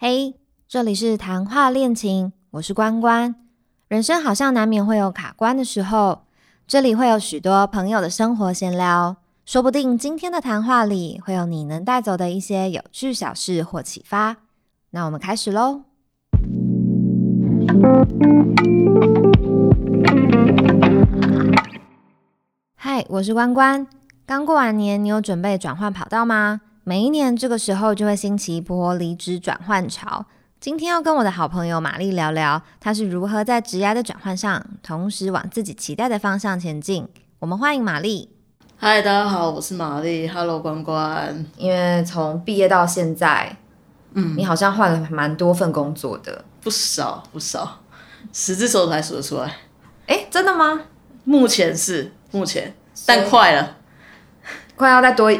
[0.00, 0.36] 嘿，
[0.68, 3.34] 这里是谈话恋情，我是关关。
[3.88, 6.20] 人生好像难免会有卡关的时候，
[6.68, 14.36] 这里会有许多朋友的生活闲聊，说不定今天的谈话里会有你能带走的一些有趣小事或启发。
[14.90, 15.82] 那我们开始喽。
[22.76, 23.84] 嗨，我是关关。
[24.24, 26.60] 刚过完年，你有准备转换跑道吗？
[26.88, 30.24] 每一年这个时候就会兴起一波离职转换潮。
[30.58, 37.06] 今天要跟我的好朋友玛丽聊聊，她是如何在职涯的转换上，同时往自己期待的方向前进。
[37.40, 38.30] 我们欢迎玛丽。
[38.78, 40.26] 嗨，大家好，我是玛丽。
[40.26, 41.44] Hello，关关。
[41.58, 43.54] 因为从毕业到现在，
[44.14, 47.80] 嗯，你好像换了蛮多份工作的，不少不少，
[48.32, 49.56] 十只手才数得出来。
[50.06, 50.80] 哎，真的吗？
[51.24, 53.76] 目前是目前，但快了，
[54.74, 55.30] 快要再多。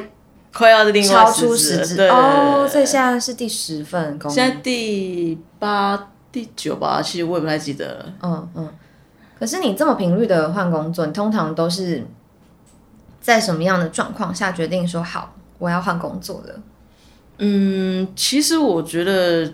[0.59, 8.13] 快要另外超出十支哦，所以现在是第十份工，现在第八、第九吧，其实我也不太记得了。
[8.25, 8.69] 嗯嗯，
[9.39, 12.05] 可是你这么频率的换工作，你通常都是
[13.21, 16.59] 在什么样的状况下决定说好我要换工作的？
[17.39, 19.45] 嗯，其实我觉得，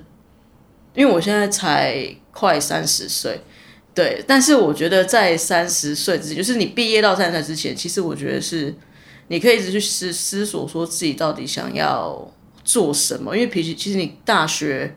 [0.94, 3.42] 因为我现在才快三十岁，
[3.94, 8.74] 对，但是我觉得在三十岁之，就是你毕业到三十岁之前，其实我觉得是。
[9.28, 12.30] 你可以一直去思思索，说自己到底想要
[12.62, 13.36] 做什么。
[13.36, 14.96] 因为其实其实你大学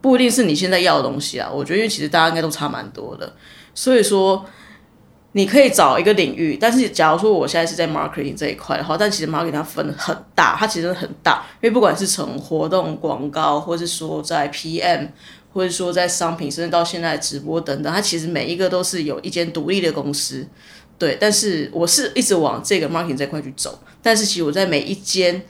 [0.00, 1.50] 不一定是你现在要的东西啊。
[1.52, 3.34] 我觉得，因为其实大家应该都差蛮多的。
[3.74, 4.44] 所以说，
[5.32, 6.56] 你可以找一个领域。
[6.60, 11.44] 但是，假如说我现在是在 marketing 这一块的话，但其实 marketing 它分很大，它其实很大。
[11.60, 15.08] 因为不管是从活动广告，或是说在 PM，
[15.52, 20.46] 或者说在商品，甚至到现在直播等等，它其实每一个都是有一间独立的公司。
[21.04, 25.42] 对，但是我是一直往这个 marketing 这块去走，但是其实我在每一间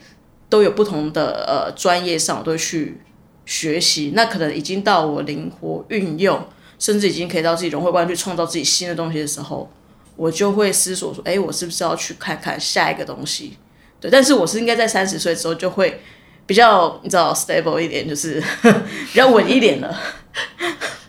[0.49, 2.99] 都有不同的呃专业上，我都会去
[3.45, 4.11] 学习。
[4.13, 6.45] 那可能已经到我灵活运用，
[6.77, 9.71] 甚至已经可以到自己融会贯通去创造自己新的东西的时候，
[10.17, 13.57] 我就会思索说，哎，我是不是要去看看下一个东西？
[14.01, 16.01] 对，但是我是应该在三十岁之后就会
[16.45, 19.97] 比较你知道 stable 一点，就是 比较稳一点了。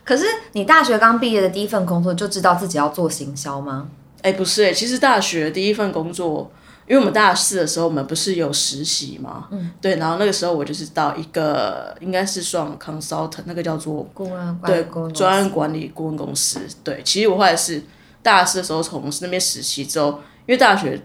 [0.05, 3.89] 可是你大学刚毕业的第一份工作就知道自己要做行销吗？
[4.23, 6.51] 哎，不是哎，其实大学第一份工作，
[6.89, 17.83] 因为我们大四的时候，我们不是有实习嘛，嗯，对，然后那个时候我就是到一个应该是算 consultant，那个叫做顾问，对，专案管理顾问公司，对，其实我后来是
[18.23, 21.01] 大四的时候从那边实习之后，因为大学，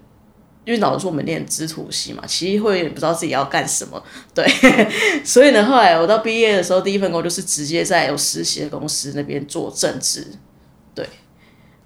[0.65, 4.01] 因为老师说我们练资土系嘛，其实会有点不知道自己要干什么，
[4.33, 4.45] 对，
[5.23, 10.37] 所以呢，后来我到毕业的时候，第一份工就是直接在有实习的公司那边做正职，对。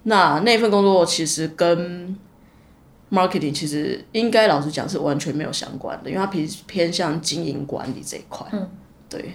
[0.07, 2.15] 那那份工作其实跟
[3.11, 8.45] marketing 其实应该老实讲是完全没有相关的，因为它偏偏向经营管理这一块。
[8.51, 8.69] 嗯，
[9.09, 9.33] 对。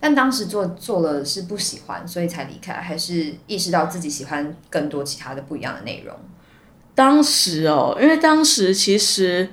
[0.00, 6.14] 但当时做做了是不喜欢，所以才离开，还是意识到自己喜欢更多其他的不一样的内容？
[6.96, 9.48] 当时哦，因为当时其实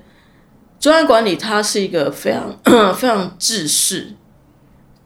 [0.80, 2.56] 专业管理它是一个非常
[2.96, 4.14] 非常制式，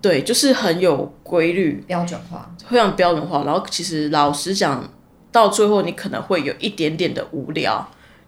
[0.02, 3.44] 对，就是很有规律、标准化，非常标准化。
[3.44, 4.90] 然后其实老实讲。
[5.32, 7.88] 到最后，你可能会有一点点的无聊，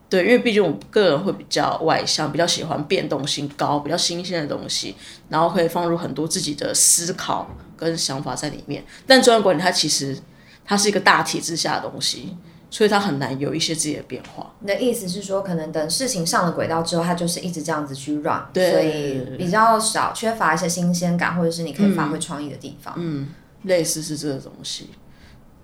[0.09, 4.95] 对，因为毕竟我个人会比较外向，比较喜欢变动性高、比较新鲜的东西，
[5.29, 8.83] 然后可以放入很多自己的思考跟想法在里面。
[9.07, 10.17] 但专业管理它其实
[10.63, 12.37] 它是一个大体制下的东西，
[12.69, 14.53] 所以它很难有一些自己的变化。
[14.59, 22.93] 你的意思是说，可能等事情上了轨道之后，它就是一直这样子去 run，所以比较少缺乏一些新鲜感，或者是你可以发挥创意的地方。
[22.97, 23.29] 嗯，
[23.63, 24.89] 类似是这个东西，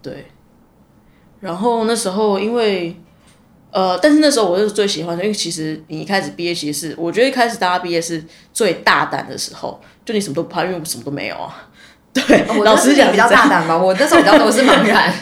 [0.02, 0.26] 对。
[1.40, 2.96] 然后那时候，因为，
[3.72, 11.68] 呃，但是那时候我是最喜欢的，因为其实你一开始毕业，其实是我觉得一开始大家毕业是最大胆的时候，就你什么都不怕，因为我什么都没有啊。
[12.14, 15.14] 对，老师讲比较大胆吧，我那时候比较多是茫然。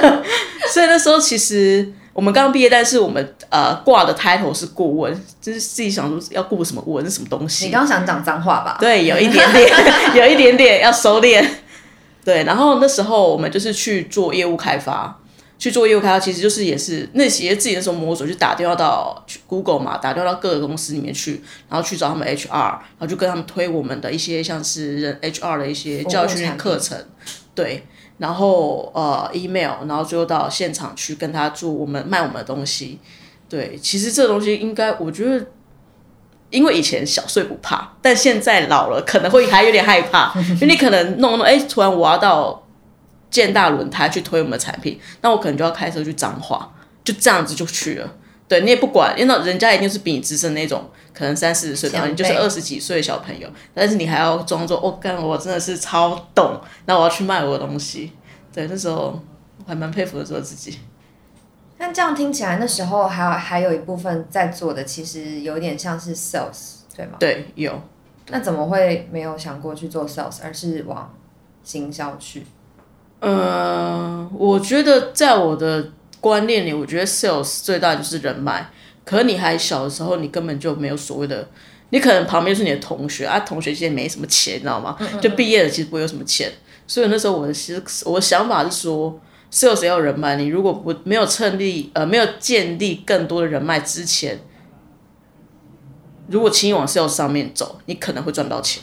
[0.68, 7.64] 所以那时候其实我们刚毕业，但是我们呃挂的 title 是顾问，就是自己想说要顾什么问是什么东西。
[7.64, 8.76] 你刚刚想讲脏话吧？
[8.78, 9.70] 对，有一点点，
[10.14, 11.42] 有一点点要收敛。
[12.22, 15.18] 对，然后那时候我们就是去做业务开发。
[15.56, 26.98] 去做业务开发，其实就是也是那些自己的时候摸索，就打电话到 Google 嘛，打电话到各个公司里面去，然后去找他们 HR，然后就跟他们推我们的一些像是人 HR 的一些教育训练课程，
[27.54, 27.86] 对，
[28.18, 32.98] 然后呃 email，然后最后到现场去跟他做我们卖我们的东西，
[33.48, 35.46] 对，其实这东西应该我觉得，
[36.50, 42.60] 因为以前小岁不怕，但现在老了可能会还有点害怕，因为你可能弄弄哎，突然挖到。
[43.34, 46.72] 建大轮胎去推我们的产品，那我可能就要开车去彰化，
[47.02, 48.08] 就这样子就去了。
[48.46, 58.12] 对你也不管，因为人家一定是比你资深那种可能三四十岁，然后你就是二十几岁的小朋友，但是你还要装作哦，干我真的是超懂，那我要去卖我的东西。
[58.52, 59.20] 对，那时候
[59.58, 60.78] 我还蛮佩服的，做自己。
[61.76, 67.16] 但这样听起来，那时候还有还有一部分在做的，其实有点像是 sales，对吗？
[67.18, 67.82] 对，有。
[68.28, 71.12] 那怎么会没有想过去做 sales，而是往
[71.64, 72.46] 行销去？
[73.24, 75.90] 呃，我觉得在我的
[76.20, 78.70] 观念里，我觉得 sales 最大就是人脉。
[79.04, 81.46] 可你还小的时候，你根本就没有所谓的，
[81.90, 84.96] 你可能旁边是你的同学啊，同学之间没什么钱，你知道吗？
[85.20, 86.50] 就毕业了，其实不会有什么钱。
[86.86, 89.20] 所以那时候我的其实我的想法是说
[89.52, 94.40] ，sales 要人脉，你如果不没有成立呃没有建立更多的人脉之前，
[96.28, 98.82] 如果轻易往 sales 上面走，你可能会赚不到钱。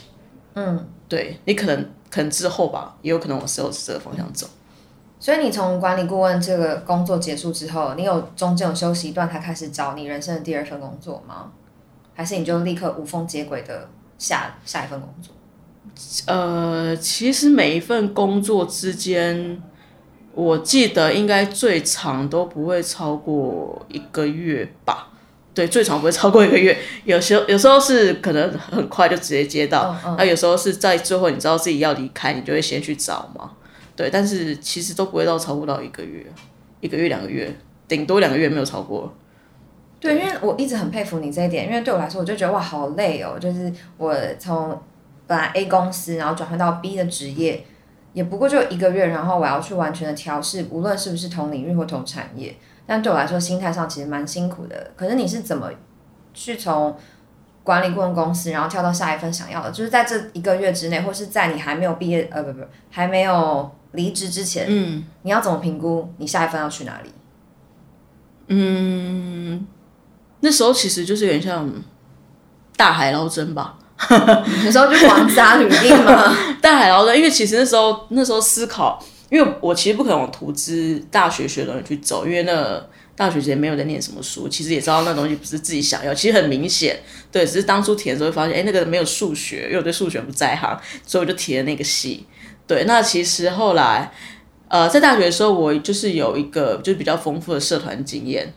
[0.54, 4.46] 嗯，对你可能可能之后吧，也有可能往 sales 这个方向走。
[5.18, 11.52] 所以你从管理顾问这个工作结束之后，你有中间有休息一段，才开始找你人生的第二份工作吗？
[12.14, 13.88] 还是你就立刻无缝接轨的
[14.18, 15.32] 下下一份工作？
[16.26, 19.62] 呃，其实每一份工作之间，
[20.34, 25.11] 我记得应该最长都不会超过一个月吧。
[25.54, 26.76] 对，最长不会超过一个月。
[27.04, 33.50] 有时候有时候是可能很快就直接接到，嗯那、有时候是在最后你知道自己要离开，你就会先去找嘛。
[33.94, 36.24] 对，但是其实都不会到超过到一个月，
[36.80, 37.54] 一个月两个月，
[37.86, 39.14] 顶多两个月没有超过。
[40.00, 43.38] 对，因为我一直很佩服你这一点，因为对我来说，我就觉得哇，好累哦。
[43.38, 44.76] 就是我从
[45.26, 47.64] 本来 A 公司，然后转换到 B 的职业，
[48.14, 52.56] 也不过就一个月，然后我要去完全的调试，无论是不是同领域或同产业，
[52.86, 54.90] 但对我来说，心态上其实蛮辛苦的。
[54.96, 55.70] 可是你是怎么
[56.34, 56.96] 去从
[57.62, 59.70] 管理顾问公司，然后跳到下一份想要的？
[59.70, 67.12] 就是在这一个月之内，或是在你还没有毕业，呃，不不，还没有离职之前，嗯，你要怎么评估你下一份要去哪里？
[68.48, 69.66] 嗯
[70.40, 71.70] 那时候其实就是有点像
[72.76, 73.78] 大海捞针吧。
[74.10, 76.36] 那时候就狂撒履历嘛。
[76.60, 79.00] 大海捞针，因为其实那时候那时候思考，
[79.32, 82.78] 因为我其实不可能往图资大学学的东西去走，因为那
[83.16, 86.98] 大学也没有在念什么书，其实也知道那东西不是自己想要，其实很明显，
[87.30, 92.26] 对，只是当初填的时候发现，哎、那个没有数学，因为我对数学不在行，所以我就填了那个系。
[92.66, 94.12] 对，那其实后来，
[94.68, 98.52] 呃，在大学的时候，我就是有一个就是比较丰富的社团经验。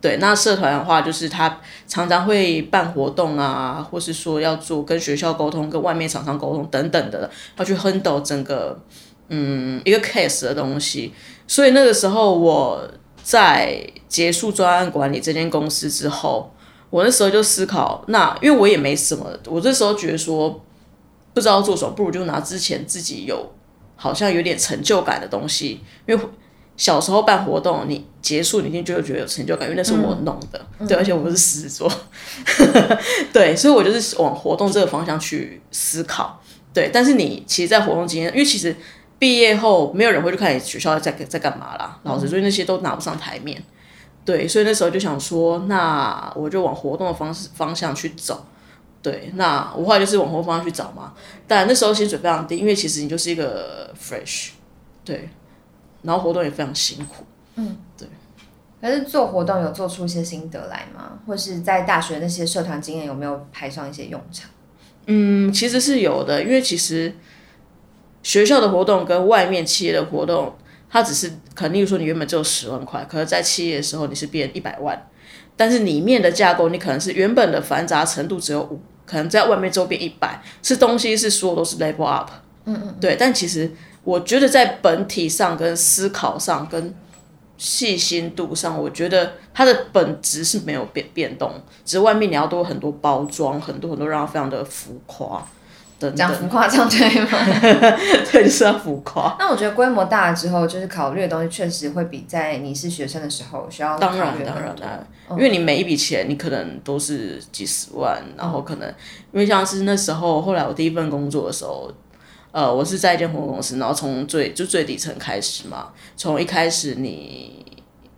[0.00, 8.76] 对，那社团的话，就是他常常会办活动啊，或是说要做跟学校沟通、跟外面厂商沟通等等的，要去 handle 整个
[9.34, 11.12] 嗯一个 case 的东西。
[11.48, 12.88] 所以那个时候我
[13.22, 16.54] 在结束专案管理这间公司之后，
[16.90, 20.62] 我那时候就思考，那因为我也没什么，我这时候觉得说
[21.34, 23.52] 不知道做什么，不如就拿之前自己有
[23.96, 26.22] 好像有点成就感的东西，因为
[26.76, 31.92] 小时候办活动，你结束你一定就会觉得有成就感，因为那是我弄的，对，而且我是狮子座，
[33.32, 36.42] 对，所以我就是往活动这个方向去思考，
[36.72, 36.90] 对。
[36.92, 38.74] 但是你其实，在活动经验，因为其实
[39.22, 43.62] 毕业后没有人会去看你学校在在干嘛啦，老师所以，那些都拿不上台面，
[44.24, 48.44] 对，所以那时候就想说，那我就往活动的方式方向去走。
[49.00, 51.14] 对，那我后来就是往活动方向去找嘛，
[51.46, 54.48] 但那时候薪水非常低，因为其实你就是一个 fresh，
[55.04, 55.28] 对，
[56.02, 57.24] 然后活动也非常辛苦。
[57.54, 58.08] 嗯，对
[58.80, 61.20] 可是做活动有做出一些心得来吗？
[61.28, 64.50] 或是在大学那些社团经验有没有派上一些用场？
[65.06, 67.14] 嗯，其实是有的，因为其实
[68.22, 70.54] 学校的活动跟外面企业的活动，
[70.88, 75.08] 它只是可能，例如说你原本只有十万块，可是在企业的时候你是变一百万，
[75.56, 82.30] 但是里面的架构你可能是原本的繁杂程度只有五，可能在外面周边一百，是东西是所有都是 level up，
[82.66, 83.70] 嗯嗯，对，但其实
[84.04, 86.94] 我觉得在本体上跟思考上跟
[87.58, 91.52] 细心度上，我觉得它的本质是没有变变动，
[91.84, 95.46] 只是外面你要多很多包装，很多很多让它非常的浮夸
[96.08, 97.28] 等讲等，浮夸这样对吗？
[98.30, 99.36] 对，就是要浮夸。
[99.38, 108.88] 那我觉得规模大了之后，就是考虑的东西确实会比在你是学生的时候需要当然当然，很多当然，因为你每一笔钱，你可能都是几十万，然后可能
[109.32, 111.90] 因为像是那时候，后来我第一份工作的时候，
[112.50, 117.64] 呃，我是在一间活动公司，然后从最就最底层开始嘛，从一开始你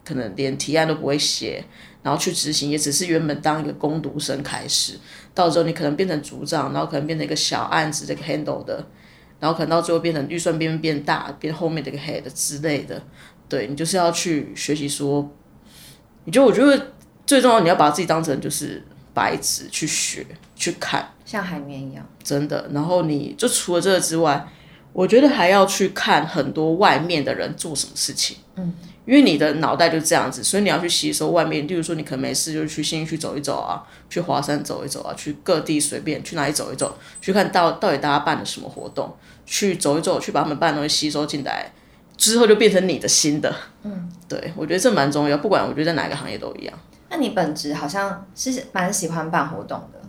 [0.05, 1.65] 可能连提案都不会写，
[2.05, 4.97] 然后去执行，也只是原本当一个攻读生开始，
[5.35, 8.87] 到时候你可能变成组长，然后可能变成一个小案子这个 handle 的，
[9.41, 13.03] 然后可能到最后变成预算变变大，变后面的一个 head 之类的，
[13.49, 15.29] 对你就是要去学习说。
[16.27, 16.93] 你就我觉得
[17.27, 18.83] 最重要，你要把自己当成就是
[19.13, 22.07] 白纸去学去看，像海绵一样。
[22.23, 22.67] 真的。
[22.73, 24.49] 然后你就除了这个之外，
[24.95, 28.39] 我觉得还要去看很多外面的人做什么事情。
[28.57, 28.73] 嗯，
[29.07, 31.69] 因为你的脑袋就这样子，所以你要去吸收外面。
[31.69, 41.71] 例如说，你可能没事就去新义区走一走啊，去华山走一走啊，去各地随便去哪里走一走，去看到到底大家办了什么活动，去走一走，去把他们办的东西吸收进来，
[42.17, 43.55] 之后就变成你的新的。
[43.83, 45.37] 嗯，对，我觉得这蛮重要。
[45.37, 46.75] 不管我觉得在哪个行业都一样。
[47.11, 50.01] 那你本职好像是蛮喜欢办活动的。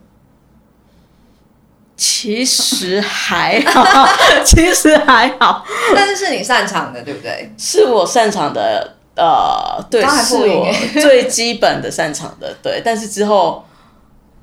[1.98, 4.06] 其实还好，
[4.44, 7.50] 其实还好，但是是你擅长的，对不对？
[7.58, 10.68] 是我擅长的，呃，对，是我
[11.02, 12.82] 最基本的擅长的，对。
[12.84, 13.64] 但是之后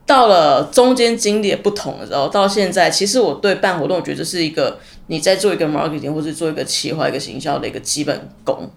[0.06, 4.78] 到了中间经历不同的时候，到现在，其实我对办活动，我觉得是一个
[5.09, 8.71] 你在做一个 marketing 或者做一个企划、一个行销的一个基本功。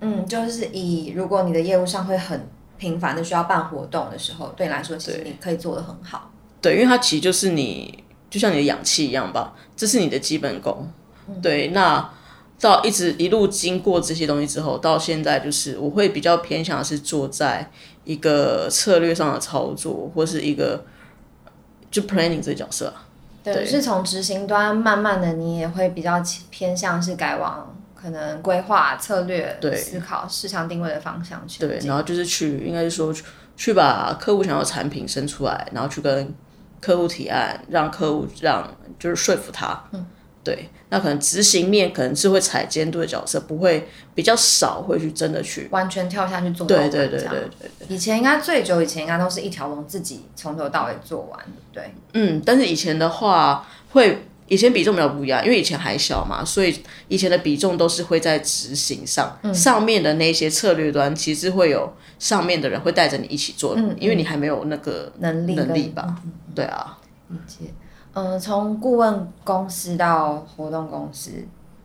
[0.00, 6.31] 嗯，就是以如果你的业务上会很频繁的需要办活动的时候，对你来说，其实你可以做的很好。
[6.62, 10.88] 对，因为它其实就是你，就像你的氧气一样吧，这是你的基本功。
[11.42, 12.08] 对，那
[12.60, 17.68] 到一直一路经过这些东西之后，到现在就是我会比较偏向是做在
[18.04, 20.84] 一个策略上的操作，或是一个
[21.90, 22.94] 就 planning 这个角色。
[23.42, 31.58] 对，是从执行端慢慢的，你也会比较偏向是改往可能规划策略、思考市场定位的方向去。
[31.58, 33.12] 对，然后就是去，应该是说
[33.56, 36.32] 去把客户想要产品生出来，然后去跟。
[36.82, 40.04] 客户提案，让客户让就是说服他，嗯，
[40.44, 46.66] 对，那可能执行面可能是会踩监督的角色，不会比较少会去真的去完全跳下去做。
[46.66, 47.70] 对对对对对。
[47.88, 51.40] 以前应该最久以前应该都是一条龙自己从头到尾做完，
[51.72, 51.94] 对。
[52.14, 56.78] 嗯，但是以前的话会以前比重比较不一样，因为以前还小嘛，所以
[57.08, 66.16] 以前的比重都是会在执行上，上面的那些策略端其实会有上面的人会带着你一起做，因为你还没有那个能力能力吧。
[66.54, 67.72] 对啊，理解。
[68.12, 71.30] 嗯，从顾问公司到活动公司，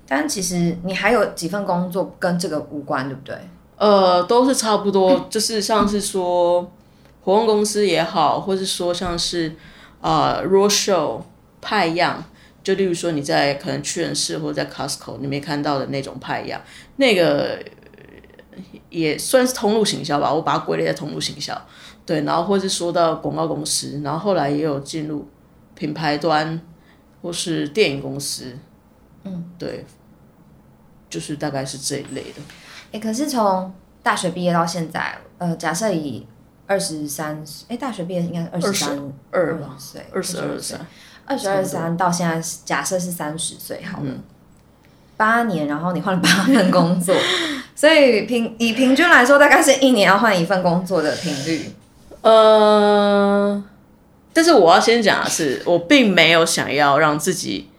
[0.06, 3.34] 但其实你还有几份工作跟这个无关，对不对？
[3.78, 6.70] 呃，都是差不多，就是像是说
[7.24, 9.56] 活动公司也好，或是说像是
[10.02, 11.22] 呃 road show
[11.62, 12.22] 派样，
[12.68, 16.62] 就例如说你在可能屈臣氏或者在 Costco 你没看到的那种派样，
[16.98, 17.58] 那个
[18.90, 21.58] 也算是通路行销吧，我把它归类在通路行销。
[22.06, 25.26] 对，然后或是说到广告公司，然后后来也有进入
[25.76, 26.60] 品牌端
[27.22, 28.54] 或是电影公司，
[29.24, 29.86] 嗯，对，
[31.10, 32.42] 就是大概是这一类的。
[32.92, 36.28] 哎，可是从大学毕业到现在，呃，假设以
[36.66, 40.78] 二十三，哎，大学毕业应该是二十三二岁，二十二岁，
[41.28, 44.12] 二十二三到现在，假设是三十岁，好了，
[45.18, 47.14] 八年，然后你换了八份工作，
[47.76, 51.72] 所以平以平均来说，大概是一年要换一份工作的频率。
[52.22, 53.62] 呃，
[54.32, 57.70] 但是我要先讲的是，我并没有想要让自己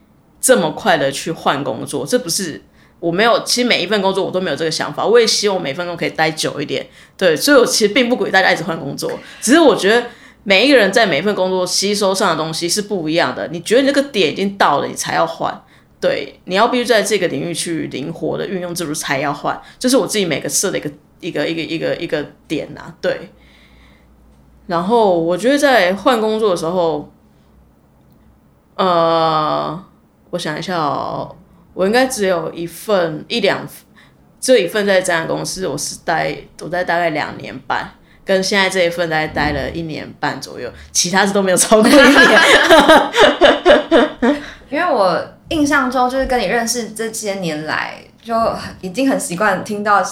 [0.41, 2.63] 这么快的去换工作，这不是
[3.01, 3.43] 我没有。
[3.45, 6.87] 其实每一份工作我都没有这个想法，我也希望每份工可以待久一点。
[7.17, 10.07] 对，所以我其实并不鼓励大家一直换工作，只是我觉得
[10.45, 13.49] 每一个人在每一份工作吸收上的东西是不一样的。
[13.49, 15.63] 你觉得你那个点已经到了，你才要换。
[16.01, 19.61] 对，你要必须在这个领域去灵活的运用，这如才要换。
[19.79, 20.91] 这是我自己每个设的一个
[21.21, 22.95] 一个一个一个一个点呐。
[23.01, 23.31] 对。
[24.69, 27.11] 然后我觉得在换工作的时候，
[28.77, 29.85] 呃，
[30.31, 31.35] 我想一下哦，
[31.75, 33.67] 我应该只有一份一两，
[34.39, 37.91] 这一份在这家公司，我是待我在大概两年半，
[38.29, 42.41] 跟现在这一份大概待了一年半左右，其他是都没有超过一年。
[44.69, 45.19] 因为我
[45.49, 48.35] 印象中就是跟你认识这些年来，就
[48.83, 50.03] 已经很习惯听到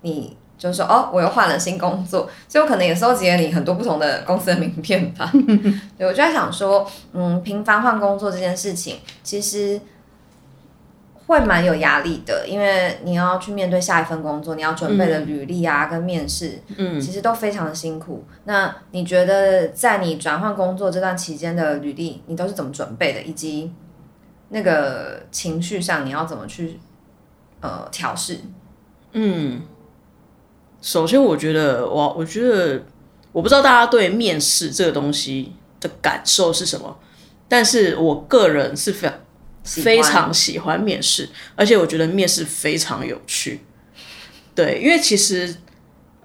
[0.00, 0.36] 你。
[0.58, 5.32] 就是说，哦，我又换了新工作，所以我可能也收集了你很多不同的公司的名片吧。
[5.96, 9.80] 对，我就在想说，嗯，频繁换工作这件事情，其实
[11.30, 18.24] 会蛮有压力的，因为你要去面对下一份工作，你要准备的履历啊，跟面试，嗯，其实都非常的辛苦。
[18.46, 23.22] 那你觉得在你转换工作这段期间的履历，你都是怎么准备的？
[23.22, 23.72] 以及
[24.48, 26.80] 那个情绪上，你要怎么去
[27.60, 28.40] 呃调试？
[29.12, 29.62] 嗯。
[30.82, 32.82] 首先，我觉得我我觉得
[33.30, 36.98] 我不知道大家对面试这个东西的感受是什么，
[37.48, 39.16] 但是我个人是非常
[39.64, 43.60] 非常喜欢面试，而且我觉得面试非常有趣。
[44.54, 45.56] 对，因为其实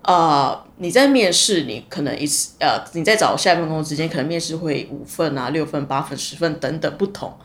[0.01, 7.35] 啊，你在面试，你可能一次呃，你在找下一份工作之间，可能面试会五份啊、六份、八份、十份等等不同。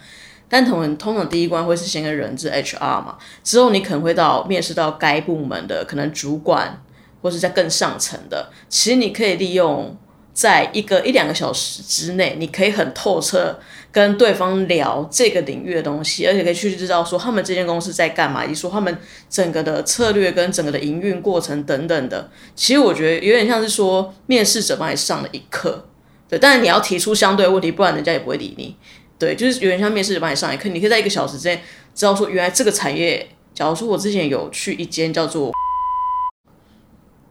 [0.48, 6.82] 但同通常第一关会是先跟人资 HR 嘛，之后你可能会到面试到该部门的可能主管。
[7.22, 9.94] 或是在更上层的，其实你可以利用
[10.32, 13.60] 在一个一两个小时之内，你可以很透彻
[13.92, 18.96] 跟对方聊这个领域的东西，而且可以去知道说他们这间公司在干嘛，以及说他们
[19.28, 22.30] 整个的策略跟整个的营运过程等等的。
[22.54, 25.88] 其实我觉得有点像是说面试者帮你上了一课，
[26.28, 28.76] 对，但是你要提出相对问题，不然人家也不会理你。
[29.18, 31.60] 对，就是有点像面试者帮你上一课，你可以在一个小时之内
[31.94, 35.52] 知道说原来这个产业，假如说我之前有去一间叫做。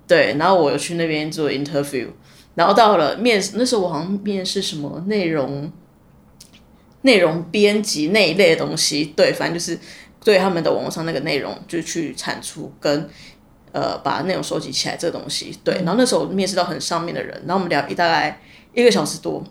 [0.05, 2.07] 对，然后我有去那边做 interview，
[2.55, 5.71] 然后到了面试，那时候我好像面试什么内容，
[7.01, 9.77] 内容编辑那一类的东西，对，反正就是
[10.23, 13.09] 对他们的网络上那个内容，就去产出跟
[13.71, 18.41] 呃把内容收集起来这个东西，对，然后那时候面试到很上面的人，然后我们聊一大概
[18.73, 19.43] 一个小时多，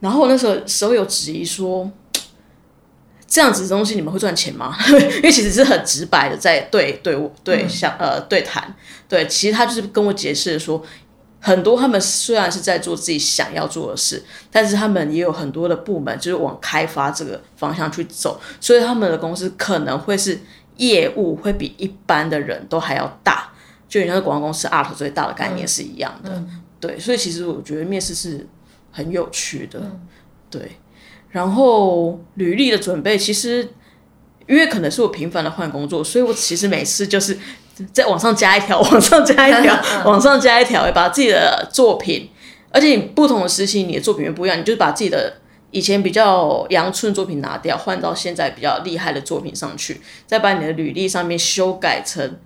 [0.00, 1.90] 然后那时候时候有质疑说。
[3.26, 4.76] 这样子的东西你们会赚钱吗？
[4.86, 8.72] 因为其实是很直白的在对对我对想呃对谈，
[9.08, 10.80] 对，其实他就是跟我解释说，
[11.44, 20.40] 很多他们虽然是在做自己想要做的事，但是他们也有很多的部门就是往开发这个方向去走，所以他们的公司可能会是
[20.78, 23.52] 业务会比一般的人都还要大，
[23.86, 26.42] 就像是广告公司 art 最大的概念是一样的，
[26.80, 28.48] 对，所以其实我觉得面试是
[28.90, 29.82] 很有趣的，
[30.48, 30.72] 对。
[31.28, 33.68] 然后履历的准备，其实
[34.46, 37.36] 因为可能是我频繁的换工作，所以我其实每次就是
[37.92, 42.28] 在往上加一条， 往上加一条，往上加一条，把自己的作品，
[42.70, 45.34] 而且你不同的时期你的作品又不一样，你就把自己的
[45.70, 52.38] 以前比较阳春作品拿掉，换到现在比较厉害的作品上去，再把你的履历上面修改成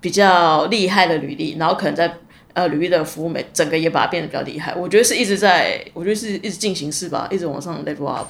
[0.00, 2.14] 比较厉害的履历，然后可能在。
[2.52, 4.74] 呃，履历的服务美，整个也把它变得比较厉害。
[4.74, 8.28] 我觉得是一直在，我觉得是一直进行式吧，一直往上 level up。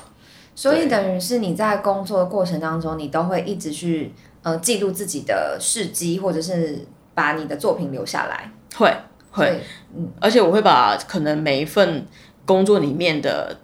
[0.55, 8.53] 所以等于是你在工作的过程当中，你都会一直去呃记录自己的事迹，或者是把你的作品留下来。
[8.75, 8.95] 会
[9.31, 9.63] 会，
[9.95, 12.07] 嗯，而且我会把可能每一份
[12.45, 13.59] 工作里面的，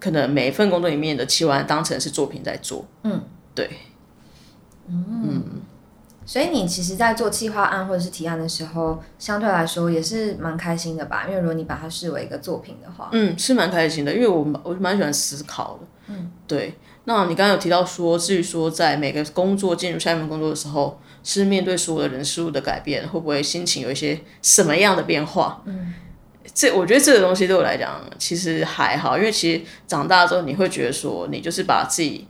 [0.00, 2.84] 可能每一份工作里面的期望当成是作品在做。
[3.02, 3.22] 嗯，
[3.54, 3.70] 对，
[4.88, 5.42] 嗯。
[6.26, 11.26] 所以你其实，在做企划案或者是提案的时候，相对来说也是蛮开心的吧？
[11.28, 15.86] 因为如果你把它视为一个作品的话，嗯，是蛮开心的，因为我我蛮喜欢思考的。
[16.06, 16.74] 嗯，对。
[17.04, 25.62] 那你刚刚有提到说，至于说在每个工作进入下一份工作的时候，是面对所有的人事物的改变，会不会心情有一些什么样的变化？
[25.66, 25.94] 嗯，
[26.54, 32.26] 这我觉得这个东西对我来讲其实还好，因为其实长大之后你会觉得说，你就是把自己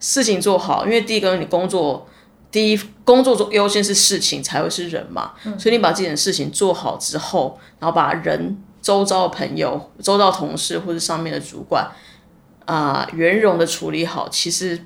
[0.00, 2.08] 事情做好，因为第一个你工作。
[2.50, 5.32] 第一，工作中优先是事情，才会是人嘛。
[5.58, 11.90] 所以你把自己的事情做好之后，然后把人、周遭的朋友、周遭同事或者上面的主管
[12.66, 14.84] 啊，圆融的处理好，其实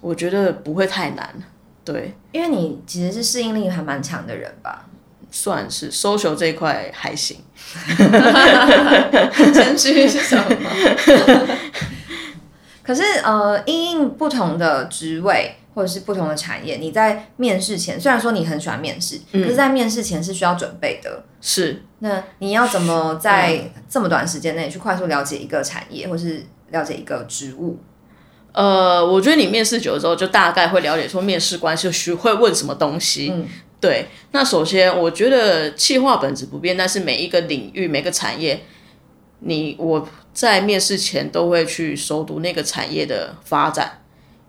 [0.00, 1.34] 我觉得不会太难。
[1.84, 4.86] 对，因为你其实是适应力还蛮强的人吧？
[5.30, 7.38] 算是，social 这一块还行。
[9.54, 10.44] 谦虚是什么？
[12.82, 15.54] 可是呃，因应不同的职位。
[15.74, 21.24] 或者是不同的产业，你在面试前，虽然说你很喜欢面试，可是，在面试前是需要准备的。
[21.40, 27.78] 是，那你要怎么在这么短时间内去快速了解一个产业，或是了解一个职务？
[28.52, 33.30] 呃，我觉得你面试久了之后，就大概会了解说面试官是需会问什么东西。
[33.32, 33.46] 嗯，
[33.80, 34.06] 对。
[34.32, 38.60] 那首先，我觉得企划本质不变，但是每一个领域、每个产业，
[39.38, 43.99] 你我在面试前都会去熟读那个产业的发展。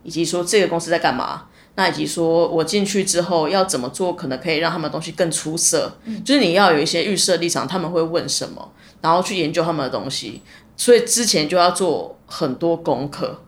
[0.03, 5.97] 以及说这个公司在干嘛，那以及说我进去之后要怎么做，可能可以让他们东西更出色。
[6.25, 10.41] 就是你要有一些预设立场，他们会问什么，然后去研究他们的东西。
[10.75, 13.43] 所以之前就要做很多功课。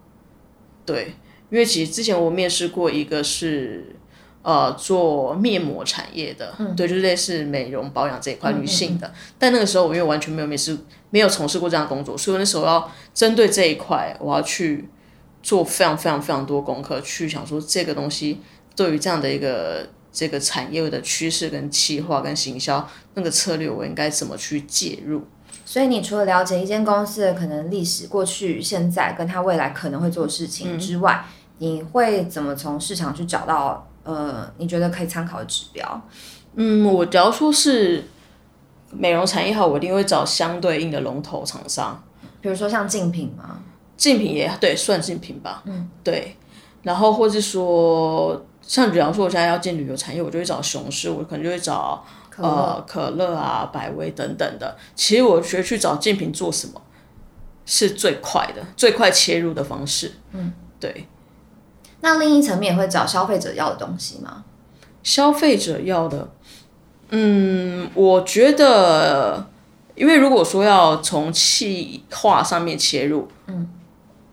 [0.85, 1.15] 对，
[1.49, 3.95] 因为其实之前我面试过一个是
[4.41, 9.11] 呃做面膜产业的，对，就是类似美容保养这一块女性的。
[9.39, 10.77] 但那个时候我因为完全没有面试，
[11.09, 14.87] 没有从事过这样工作，所以那时候要针对这一块，我要去。
[15.43, 18.41] 做非常非常非常多功课，去想说这个东西
[18.75, 25.21] 对于这样的一个这个产业的趋势跟企划跟行销那个策略，我应该怎么去介入？
[25.65, 31.25] 所以你除了了解一间公司的可能历史、过去、现在跟他未来可能会做的事情之外，
[31.57, 36.01] 你会怎么从市场去找到呃你觉得可以参考的指标？
[36.55, 38.03] 嗯，我假如说是
[38.91, 42.03] 美容产业好，我一定会找相对应的龙头厂商，
[42.39, 43.59] 比如说像竞品吗？
[43.97, 45.61] 竞品也对，算竞品吧。
[45.65, 46.35] 嗯，对。
[46.81, 52.03] 然后或是说，像比方说，我现在要进旅游产业，我就会找雄狮，我可能就会找
[52.37, 54.75] 呃可乐啊、百威等等的。
[54.95, 56.81] 其实我觉得去找竞品做什么
[57.65, 60.11] 是最快的、最快切入的方式。
[60.33, 61.07] 嗯，对。
[62.01, 64.43] 那另一层面也会找消费者要的东西吗？
[65.03, 66.29] 消费者要的，
[67.09, 69.47] 嗯，我觉得
[69.95, 73.69] 因为如果说要从气化上面切入，嗯，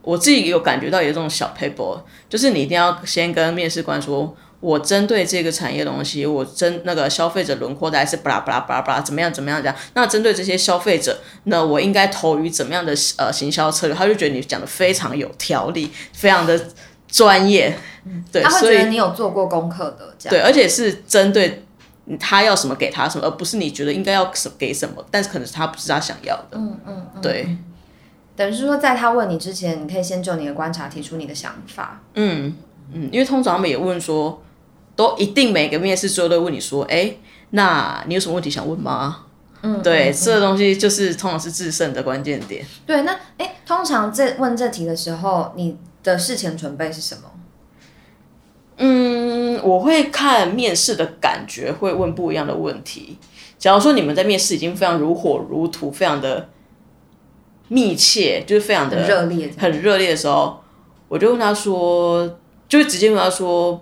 [0.03, 13.97] 我自己有感觉到有这种小 paper，就是你一定要先跟面试官说，我针对这个产业东西，我针那个消费者轮廓大概是巴拉巴拉巴拉巴拉怎么样怎么样讲，那针对这些消费者，那我应该投于怎么样的呃行销策略？
[13.97, 16.59] 他就觉得你讲的非常有条理，非常的
[17.09, 17.77] 专业，
[18.31, 20.31] 对，他会觉得你有做过功课的，这样。
[20.31, 21.65] 对，而且是针对
[22.19, 26.59] 他要什么给他什么，而不是你觉得应该要什给什么，但是可能是他不是他想要的。
[26.59, 27.57] 嗯嗯对，
[28.41, 32.01] 等于是说，在他问你之前，你可以先就你的观察提出你的想法。
[32.15, 32.57] 嗯
[32.91, 34.41] 嗯，因为通常他们也问说，
[34.97, 37.13] 都一定每个面试最后都问你说，哎，
[37.51, 39.27] 那你有什么问题想问吗？
[39.61, 42.65] 嗯，对，这个东西就是通常是制胜的关键点。
[42.87, 47.25] 对，那哎，通常这问这题的时候，你的事前准备是什么？
[48.79, 53.19] 嗯，我会看面试的感觉，会问不一样的问题。
[53.59, 56.49] 假如说你们在面试已经非常如火如荼，非常的
[57.73, 60.61] 密切，就是非常的很热烈，很热烈的时候，
[61.07, 62.37] 我就问他说，
[62.69, 63.81] 就会直接问他说，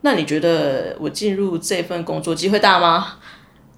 [0.00, 3.18] 那你觉得我进入这份工作机会大吗？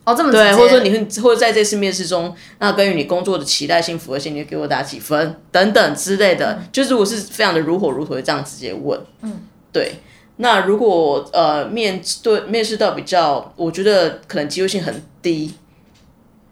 [0.05, 5.38] 哦，这么对，或者说你会或者在这次面试中，那关于你工作的期待性、符合性，你给我打几分？
[5.53, 9.96] 等等之类的，就是我是非常的如火如荼的这样直接问，嗯，对。
[10.40, 15.53] 那如果呃面对面试到比较，我觉得可能机会性很低，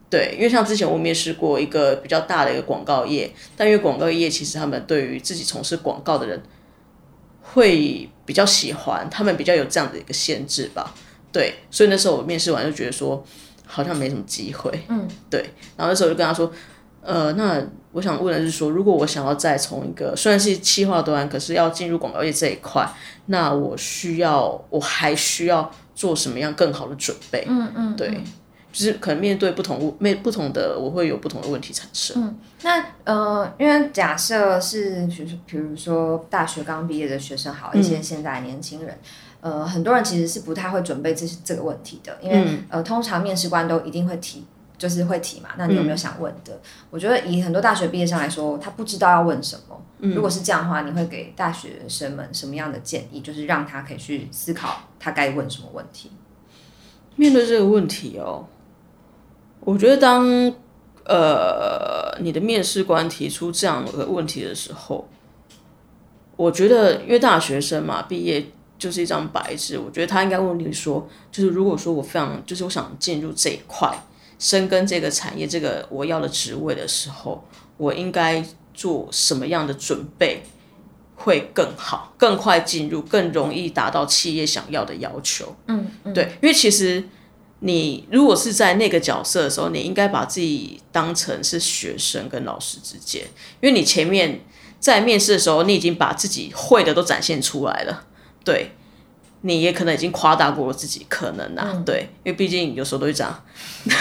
[0.09, 6.40] 对，因为像之前我面试过一个比较大的一个广告业，但因为广告业其实他们对于自己从事广告的人
[7.42, 10.95] 会比较喜欢，他们比较有这样的一个限制吧，
[11.33, 13.25] 对，所以那时候我面试完就觉得说
[13.66, 15.40] 好像没什么机会，嗯，对，
[15.77, 16.53] 然后那时候我就跟他说，
[17.03, 22.87] 呃，那我想问的是说，如果我想要再从一个虽然是企划端，可是要进入广告业这一块。
[23.29, 27.45] 那我需要，我还需要做什么样更好的准备？
[27.49, 28.21] 嗯嗯，对，
[28.77, 32.23] 就是可能面对不同面不同的，我会有不同的问题产生。
[32.23, 38.99] 嗯，那呃，因为假设是，比如比如说大学刚毕业的学生，好一些现在年轻人，
[39.41, 44.45] 呃，很多人其实是不太会准备这这个问题的，因为呃，通常面试官都一定会提。
[44.79, 46.61] 就是会提嘛，那你有没有想问的？
[46.91, 49.83] 我觉得以很多大学毕业生来说，他不知道要问什么。
[50.01, 53.23] 如果是这样的话，你会给大学生们什么样的建议？
[53.23, 56.11] 就是让他可以去思考他该问什么问题。
[57.15, 58.45] 面对这个问题哦，
[59.66, 60.24] 我觉得当
[61.05, 65.09] 呃你的面试官提出这样的问题的时候，
[66.37, 68.46] 我觉得因为大学生嘛，毕业
[68.79, 73.92] 就是一张白纸，我觉得他应该问你说，就是如果说我非常就是我想进入这一块。
[74.38, 77.42] 深耕这个产业，这个我要的职位的时候，
[77.79, 80.42] 我应该做什么样的准备
[81.14, 85.57] 会更好、更快进入、更容易达到企业想要的要求？
[85.68, 87.02] 嗯，嗯对，因为其实
[87.61, 93.23] 你如果是在那个角色的时候，你应该把自己当成是学生跟老师之间，
[93.61, 94.40] 因为你前面
[94.79, 98.05] 在面试的时候，你已经把自己会的都展现出来了，
[98.45, 98.73] 对。
[99.42, 103.45] 你也可能已经夸大过了自己，可能啊，对，因为毕竟有时候都会这样，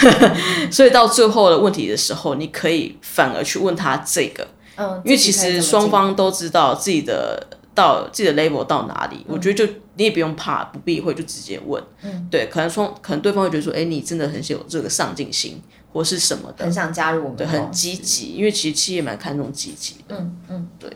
[0.72, 15.62] 所以到最后的问题的时候，你可以反而去问他这个，嗯，因为其实双方都知道自己的到自己的 level 到哪里，我觉得就你也不用怕，不避讳就直接问，嗯，对，可能说可能对方会觉得说，哎，你真的很有这个上进心
[15.92, 20.90] 或是什么的，很想加入我们，对，很积极，因为其实企业蛮看重积极的，嗯嗯，对，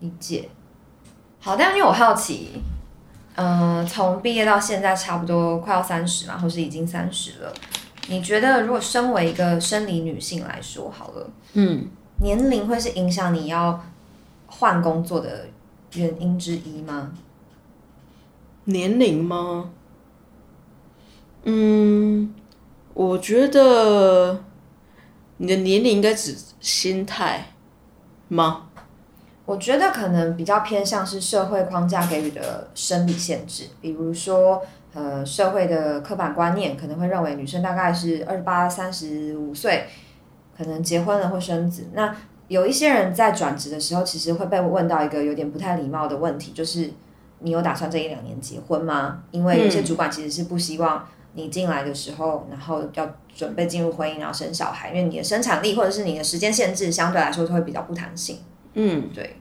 [0.00, 0.48] 理解。
[1.38, 2.50] 好，但因为我好奇。
[3.38, 7.52] 嗯，从毕业到现在差不多快要三十嘛，或是已经三十了。
[8.08, 11.86] 你觉得如果身为一个生理女性来说，好了，嗯，
[12.22, 13.84] 年龄会是影响你要
[14.46, 15.46] 换工作的
[15.96, 17.12] 原因之一吗？
[18.64, 19.70] 年龄吗？
[21.44, 22.34] 嗯，
[22.94, 24.42] 我觉得
[25.36, 27.52] 你的年龄应该指心态
[28.28, 28.68] 吗？
[29.44, 34.60] 我觉得可能比较偏向是社会框架给予的生理限制，比如说，
[34.92, 39.86] 呃，社会的刻板观念可能会认为女生大概是二十八、三十五岁，
[40.58, 41.86] 可能结婚了或生子。
[41.92, 42.12] 那
[42.48, 46.90] 有一些人在转职的时候，其实会被问到一个有点不太礼貌的问题，就是
[47.40, 49.22] 你有打算这一两年结婚吗？
[49.30, 58.38] 因为有些主管其实是不希望你进来的时候，然后要准备进入婚姻，然后生小孩，因为你的生产力或者是你的时间限制相对来说会比较不弹性。
[58.74, 59.36] 嗯，对，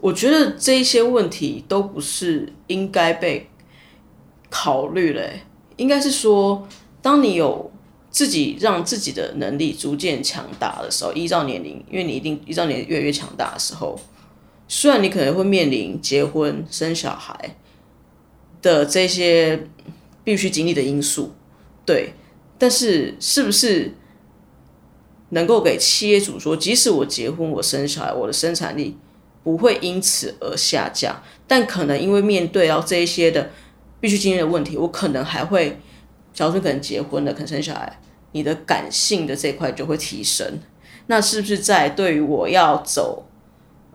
[0.00, 3.48] 我觉得这一些问题都不是应该被
[4.50, 5.42] 考虑嘞，
[5.76, 6.66] 应该是说，
[7.00, 7.70] 当你有
[8.16, 14.00] 自己让自己的能力逐渐强大的时候，依照年龄，因为你一定依照年龄越来越强大的时候，
[14.66, 17.58] 虽然你可能会面临结婚生小孩
[18.62, 19.68] 的这些
[20.24, 21.34] 必须经历的因素，
[21.84, 22.14] 对，
[22.56, 23.92] 但是是不是
[25.28, 28.96] 能够给企业主说，即使我结婚，我生小孩，我的生产力
[29.44, 33.50] 不会因此而下降，但可能因为面对到这一些的
[34.00, 35.78] 必须经历的问题，我可能还会，
[36.36, 37.98] 假如说可能结婚了，可能生小孩，
[38.32, 40.46] 你的感性的这块就会提升。
[41.06, 43.24] 那是不是在对于我要走，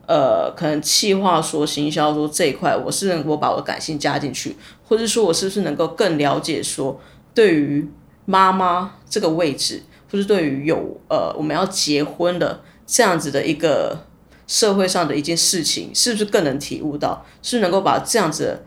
[0.07, 6.99] 呃，可能企划说、行销说这一块，我是能够把我的感性加进去，或者说我是不是能够更了解说，
[7.35, 7.87] 对于
[8.25, 14.05] 妈妈这个位置，或是对于有呃我们要结婚的这样子的一个
[14.47, 18.63] 社会上的一件事情，是不是更能体悟到，是能够把这样子的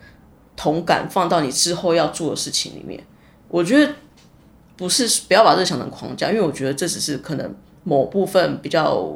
[0.55, 3.05] 同感放到你之后要做的事情里面？
[3.55, 3.93] 我觉得
[4.77, 7.55] 不是不要把这个想成框架，因为我觉得这只是可能。
[7.87, 9.07] 某部分比较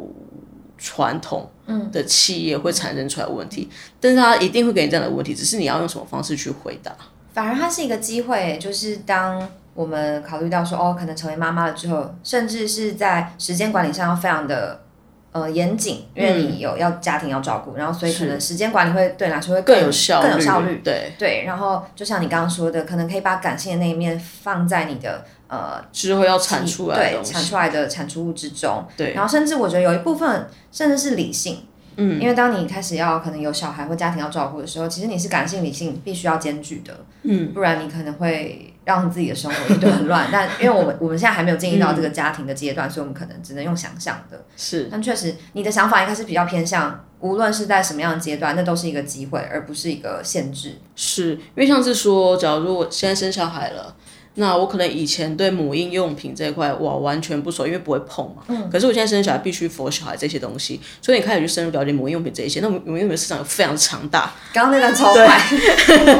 [0.76, 1.50] 传统
[1.90, 3.66] 的企业会产生出来问题，
[3.98, 6.94] 但是他一定会给你这样的问题，只是你要用什么方式去回答。
[7.32, 14.82] 反而它是一个机会，就是当我们考虑到说，哦，可能成为妈妈了之后，甚至是在时间管理上要非常的
[15.32, 20.80] 呃严谨，因为你有要家庭要照顾，然后所以可能时间管理会对你来说会更有效更有效率。
[20.84, 21.12] 对。
[21.18, 25.24] 对，然后就像你刚刚说的，可能可以把感性的那一面放在你的。
[25.50, 31.64] 呃，之后要产出来对产出来的产出物之中，对，然后甚至我觉得有一部分甚至是理性，
[31.96, 40.28] 嗯，因为当你开始要可能有小孩或家庭要照顾的时候，其实你是感性理性必须要兼具的，嗯，不然你可能会让自己的生活一堆很乱。
[40.32, 44.88] 但因为我们我们现在还没有经历到这个家庭的阶段，所以我们可能只能用想象的，是。
[44.90, 50.78] 但确实，你的想法应该是比较偏向，无论是在什么样的阶段，那都是一个机会，而不是一个限制。
[50.96, 53.94] 是因为像是说，假如我现在生小孩了。
[54.38, 58.42] 那我可能以前对母婴用品这一块我完全不熟，因为不会碰嘛。
[58.46, 58.70] 嗯。
[58.70, 62.60] 可是我现在生小孩必须佛小孩这些东西，所以你开始去深入了解母婴用品这一些。
[62.60, 64.32] 那母婴用品市场非常强大。
[64.52, 65.40] 刚刚那段超快。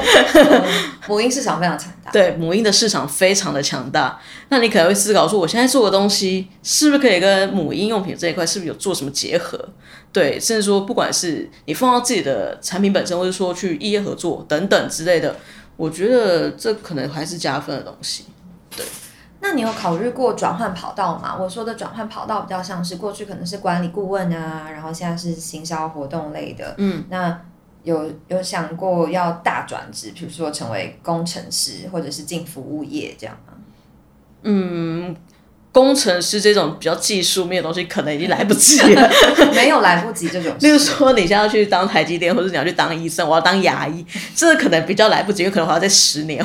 [1.07, 2.11] 母婴市场非常强大。
[2.11, 4.21] 对，母婴的市场非常的强大。
[4.49, 9.69] 那你可能会思考说，我现在做的东西是不是可以跟母婴用品这一块是不是有做什么结合？
[10.13, 15.37] 对，甚至说不管是你放到自己的产品本身，或者说去异业合作等等之类的。
[15.79, 18.25] 我觉得这可能还是加分的东西，
[18.77, 18.85] 对。
[19.41, 21.37] 那你有考虑过转换跑道吗？
[21.39, 26.75] 我说的转换跑道比较像是过去可能是管理顾问啊，然后现在是行销活动类的。
[26.79, 27.41] 嗯，那
[27.85, 33.55] 有有想过要大转职，比如说成为工程师，或者是进服务业这样吗？
[34.43, 35.17] 嗯。
[35.71, 39.11] 工程师这种比较技术面的东西，可能已经来不及了。
[39.55, 40.53] 没有来不及这种。
[40.61, 44.05] 例如说，你现在要去当台积电，或者你要去当医生，我要当牙医，
[44.35, 46.45] 这可能比较来不及，有可能还要再十年。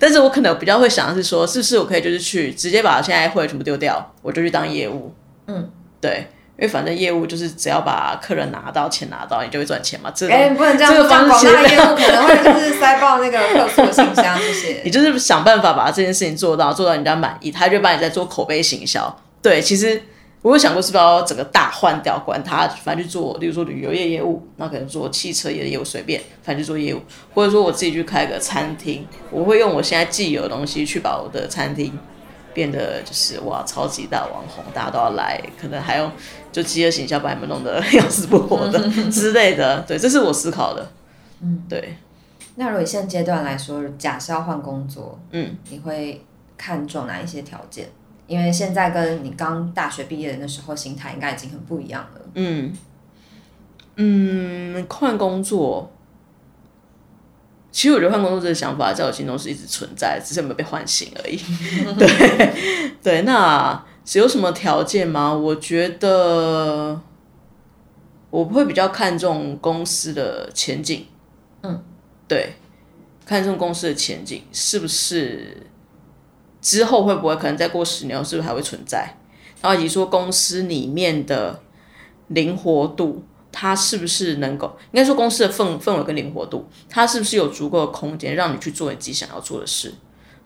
[0.00, 5.14] 但是我可能比较会想的是说，是不是我可以就是去直接把现在会全部丢掉，我就去当业务。
[5.46, 6.28] 嗯，对。
[6.62, 10.12] 因为反正业务就是只要把客人拿到钱拿到，你就会赚钱嘛。
[10.14, 14.80] 这哎，不能这样子讲，广大业务 可能会就是塞爆那个客户的信箱这些。
[14.86, 19.12] 你就是想办法把这件事情做到，做到人家满意，他就把你在做口碑行销。
[19.42, 20.00] 对，其实
[20.42, 27.00] 我有想过是不是要整个大换掉，管他，反正去做，例如说旅游业业务，那可能做汽车业的业务，随便，反正去做业务，
[27.34, 31.98] 或者说我自己去开个餐厅，我会用我现在既有的东西去把我的餐厅。
[32.54, 36.10] 变得就是哇，超级大网红，大家都要来，可能还用
[36.50, 38.78] 就饥饿形象把你们弄得 要死不活的
[39.10, 39.80] 之类的。
[39.82, 40.90] 对，这是我思考的。
[41.40, 41.96] 嗯，对。
[42.56, 46.24] 那如果现阶段来说，假设要换工作，嗯，你会
[46.56, 47.88] 看重哪一些条件？
[48.26, 52.20] 因为现在跟你刚大学毕业的那时候心态应该已经很不一样了。
[52.34, 52.72] 嗯
[53.96, 55.90] 嗯，换工作。
[57.72, 61.40] 其实我觉得换工作这个想法在我心中是一直存在，只是没有被唤醒而已。
[61.98, 65.32] 对对，那是有什么条件吗？
[65.32, 67.00] 我觉得
[68.28, 71.06] 我会比较看重公司的前景。
[71.62, 71.82] 嗯，
[72.28, 72.52] 对，
[73.24, 75.66] 看重公司的前景是不是
[76.60, 79.16] 之后会不会可能再过十年，是不是还会存在？
[79.62, 81.62] 然后以及说公司里面的
[82.28, 83.24] 灵活度。
[83.52, 89.92] 它是不是能够，应该说公司的氛氛围跟灵活度，它是不是有足够的空间让你去做你自己想要做的事，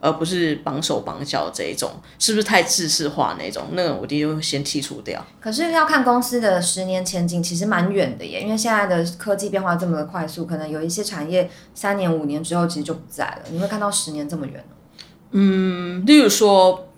[0.01, 3.69] 而不是绑手绑脚这一种，是不是太制式化那种？
[3.73, 5.25] 那个我第一会先剔除掉。
[5.40, 13.42] 可是要看公司的十年前景，其实蛮远的耶，因为现在的科技变化这么的快速，可能有一些产业三年五年之后其实就不在了。
[13.51, 14.64] 你会看到十年这么远
[15.31, 16.88] 嗯，例如说，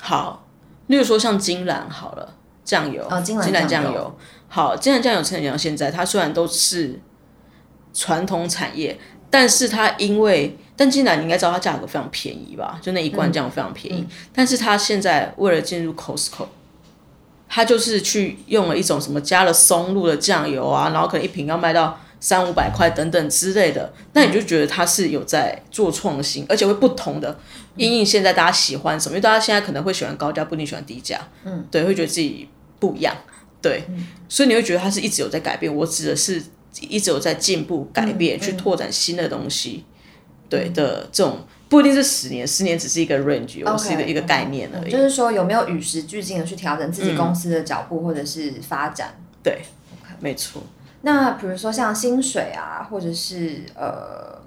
[0.00, 0.46] 好，
[0.86, 4.18] 例如说像金兰好了，酱油，哦，金兰酱油。
[4.48, 7.00] 好，既然酱油成长到现在，它虽然都是
[7.92, 12.78] 传统产业，但是它因为，但既然你应该知道它价格非常便宜吧？
[12.80, 16.46] 就那一罐酱油非常便宜，但是它现在为了进入 Costco，
[17.48, 27.38] 它就是去用了一种什么加了松露的酱油啊，然后可能一瓶要卖到三五百块等等之类的，那你就觉得他是有在做创新，而且会不同的，
[27.76, 33.14] 因应现在大家喜欢什么，因为大家现在可能会喜欢高价，不一定喜欢低价，嗯，对，会觉得自己不一样，
[33.66, 33.82] 对，
[34.28, 35.74] 所以你会觉得他是一直有在改变。
[35.74, 36.42] 我指的是
[36.80, 39.84] 一直有在进步、改变，去拓展新的东西，
[40.48, 41.40] 对的这种。
[41.68, 44.90] 不一定是十年，十年只是一个 range，我是一个一个概念而已。
[44.92, 49.16] 就是说，有没有与时俱进的去调整自己公司的脚步或者是发展？
[49.42, 49.62] 对，
[50.20, 50.62] 没错。
[51.02, 54.40] 那比如说像薪水啊，或者是呃，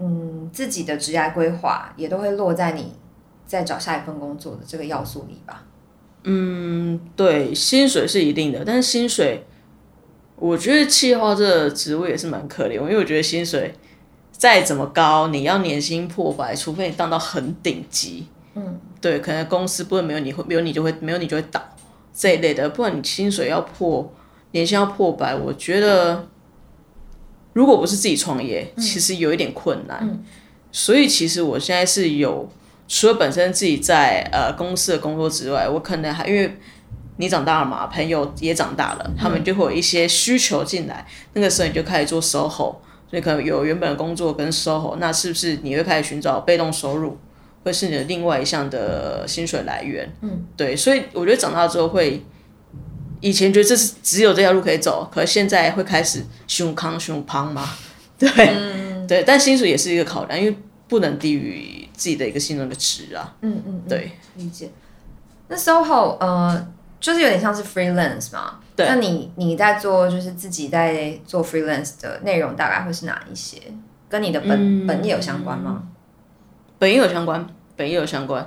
[0.00, 2.92] 嗯，自己的职业规划，也都会落在你
[3.46, 5.62] 在找下一份工作的这个要素里吧？
[6.26, 9.44] 嗯，对，薪水是一定的，但是薪水，
[10.36, 13.74] 我觉得气候这个职位也是蛮可怜，因为我觉得薪水。
[14.38, 21.62] 再怎么高，你要年薪破百，除非你当到很顶级，嗯，对，可能公司不会没有你会没有你就会没有你就会倒
[22.12, 24.12] 这一类的，不然你薪水要破
[24.50, 26.28] 年薪要破百，我觉得
[27.54, 30.22] 如果不是自己创业，其实有一点困难。
[30.70, 32.46] 所以其实我现在是有
[32.88, 36.56] 除了本身自己在呃公司的工作之外，我可能还因为
[37.16, 42.76] 你长大了嘛，朋友也长大了，他们就会有一些需求进来，那个时候你就开始做 SOHO。
[43.08, 47.16] 所以可能有原本的工作跟 SOHO，那是不是你会开始寻找被动收入，
[47.62, 50.12] 会是你的另外一项的薪水来源？
[50.22, 52.20] 嗯，对，所以我觉得长大之后会，
[53.20, 57.68] 以前觉得这是只有这条路可以走，可是现在会开始胸康胸胖嘛？
[58.18, 58.28] 对，
[59.06, 60.56] 对，但薪水也是一个考量，因为
[60.88, 63.34] 不能低于自己的一个信任的值啊。
[63.40, 64.70] 嗯嗯，对，理解。
[65.48, 66.68] 那 SOHO 呃，
[67.00, 68.60] 就是有点像是 freelance 嘛？
[68.76, 73.60] 对那你你在做就是自己在做 freelance 的内容，大概会是哪一些？
[74.08, 75.82] 跟你的本本业有相关吗？
[76.78, 78.46] 本业有相关，本业有相关。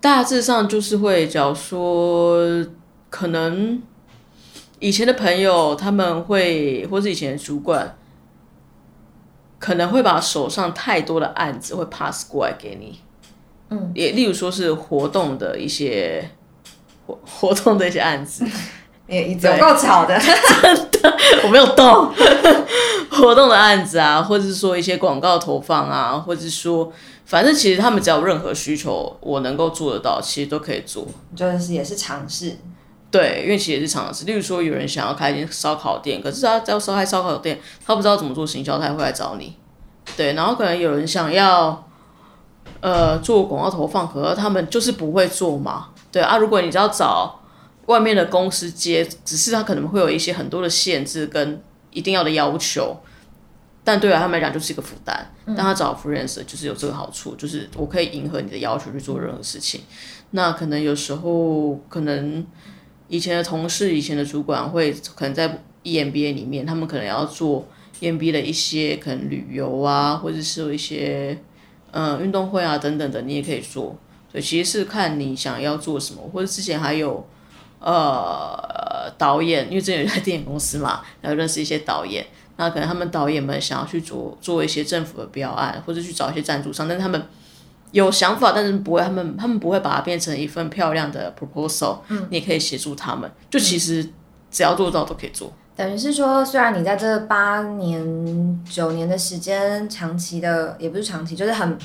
[0.00, 2.66] 大致上就是会，假如说
[3.10, 3.82] 可能
[4.78, 7.97] 以前的朋友他们会，或是以前的主管，
[9.58, 13.00] 可能会把手上太多的案子会 pass 过来给你。
[13.70, 16.30] 嗯，也例如说是活动的一些
[17.06, 18.44] 活活动的一些案子。
[19.08, 22.12] 也有够吵的， 真的，我没有动
[23.10, 26.92] 活动的案子啊，或者是说一些广告投放啊，或者是说，
[27.24, 31.06] 反正其实他们只要有任何需求，我能够做得到，其实都可以做。
[31.34, 32.58] 就是也是尝试，
[33.10, 34.24] 对，因为其实也是尝试。
[34.24, 39.56] 例如说，有人想要开一间烧烤店，可是他要烧开烧烤店，他不知道怎么做行销，他会来找你。
[40.16, 41.88] 对，然后可能有人想要
[42.80, 45.88] 呃做广告投放，可是他们就是不会做嘛。
[46.12, 47.34] 对啊，如果你只要找。
[47.88, 51.58] 外面的公司接，只是他可能会有一些很多的限制跟
[51.90, 52.94] 一定要的要求，
[53.82, 55.34] 但对他们来讲就是一个负担。
[55.46, 59.80] 但他找 freelancer 就是有这个好处，就是我可以迎合你的要求去做任何事情。
[60.32, 62.46] 那可能有时候，可能
[63.08, 67.66] 以前的同事、以前的主管会可能在 EMBA 里面，他们可能要做
[68.00, 71.38] EMBA 的一些可能旅游啊，或者是有一些
[71.90, 73.96] 嗯运动会啊等等的，你也可以做。
[74.32, 77.26] 对，其实是看你想要做什么，或者之前还有。
[77.80, 87.22] 呃，导演，因为之前有在电影公司嘛，然后认识一些导演，那可能他们导演们想要去做做一些政府的标案，或者去找一些赞助商，但他们
[87.92, 94.08] 有想法，但是不会，他们他们不会把它变成一份漂亮的 proposal，嗯，你也可以协助他们，就其实
[94.50, 95.52] 只要做到都可以做。
[95.76, 101.78] 等于是说，虽然你在这八年九年的时间，长期的也不是长期，就是很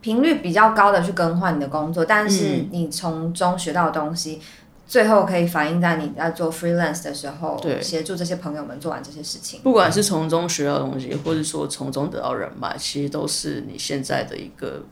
[0.00, 4.40] 频率比较高的去更换你的工作，但是你从中学到的东西。
[4.86, 9.60] 最后可以反映在你在做 freelance 的时候，协助这些朋友们做完这些事情。
[9.62, 14.84] 不管是从中学到东西，或者说从中得到人脉，其实都是你现在的一个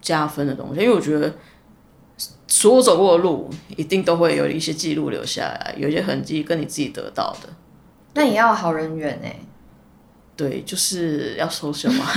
[0.00, 0.80] 加分的东西。
[0.80, 1.32] 因为我觉得
[2.46, 7.48] 所有走过的路，一定都会有一些记录留下来，有一些痕迹跟你自己得到的。
[8.14, 9.36] 那也要好人缘哎。
[10.36, 12.06] 对，就是要 social 嘛。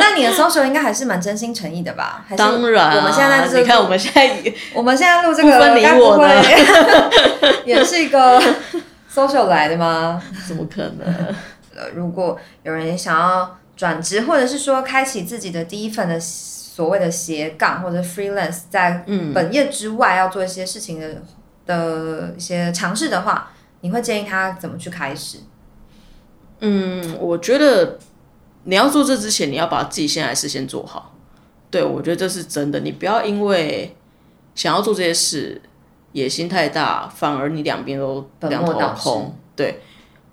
[0.00, 2.24] 那你的 social 应该还是蛮真心诚意的吧？
[2.34, 8.40] 当然，我们现在你看我们现在， 我们现在录这个，分你我的，也是一个
[9.14, 10.22] social 来的吗？
[10.48, 11.14] 怎么可能？
[11.76, 19.04] 呃，如果有人想要转职，或者是说开启自己的第一份的所谓的斜杠或者 freelance，在
[19.34, 21.22] 本业之外要做一些事情的
[21.66, 25.38] 的一些尝试的话，你会建议他怎么去开始？
[26.60, 27.98] 嗯，我觉得
[28.64, 31.14] 你要做这之前，你要把自己现在事先做好。
[31.70, 32.78] 对，我觉得这是真的。
[32.80, 33.96] 你不要因为
[34.54, 35.60] 想要做这些事，
[36.12, 39.36] 野心太大，反而你两边都两头空。
[39.56, 39.80] 对，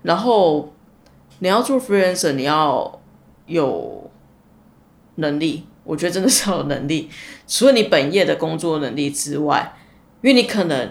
[0.03, 0.71] 然后
[1.39, 2.98] 你要做 freelancer，你要
[3.49, 4.09] 有
[5.15, 5.65] 能力。
[5.83, 7.09] 我觉得真的是要有能力。
[7.45, 9.75] 除了你本业的工作能力之外，
[10.21, 10.89] 因为你可能，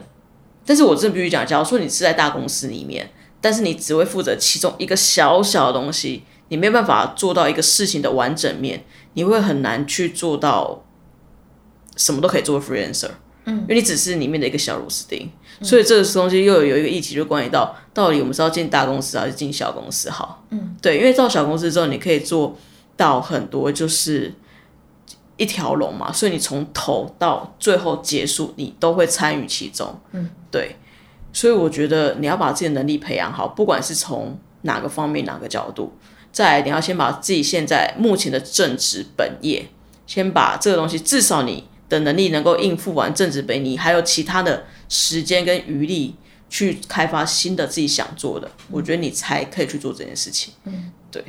[0.67, 3.11] 但是我真的必须讲，假如说你是在大公司里面。
[3.41, 8.85] 但是你只会负责其中一个小小的东西，你没有办法做到一个事情的完整面，
[9.15, 10.85] 你会很难去做到
[11.97, 13.11] 什么都可以做 freelancer。
[13.45, 15.31] 嗯，因为你只是里面的一个小螺丝钉，
[15.63, 20.45] 所以这个东西又有有一个议题，就关于到到底我们是要进大公司还是进小公司好？
[20.51, 22.57] 嗯，对，因为到小公司之后，你可以做
[22.97, 24.33] 到很多，就是
[25.37, 29.99] 一条龙嘛，所以你从头到最后结束，你都会参与其中。
[30.13, 30.77] 嗯，对，
[31.33, 35.93] 所以我觉得你要把自己的能力培养好，不管是从哪个方面、哪个角度，
[36.31, 39.69] 再来你要先把自己现在目前的正职本业，
[40.07, 41.65] 先把这个东西，至少你。
[41.89, 46.15] 的能力能够应付完正职本，你还有其他的时间跟余力
[46.49, 50.55] 去开发新的自己想做的，我觉得你才可以去做这件事情。
[50.65, 51.25] 嗯，对。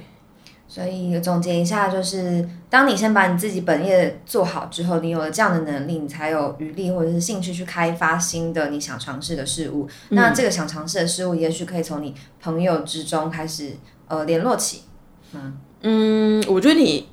[0.68, 9.90] 所以总结一下，就是当你先把你自己本业做好之后，你有了这样的能力，你才有余力或者是兴趣去开发新的你想尝试的事物。
[10.10, 13.76] 那这个想尝试的事物，也许可以从你朋友之中开始
[14.08, 14.84] 呃联络起。
[15.34, 17.08] 嗯嗯，我觉得你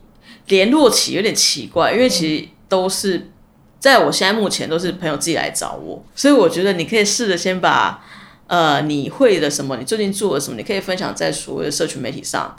[0.49, 3.31] 联络起有点奇怪，因为其实都是。
[3.79, 8.03] 在我现在目前都是朋友自己来找我，所以我觉得你可以试着先把，
[8.47, 12.57] 呃，你会的什么，你最近做了什么，你可以分享在所谓的社群媒体上。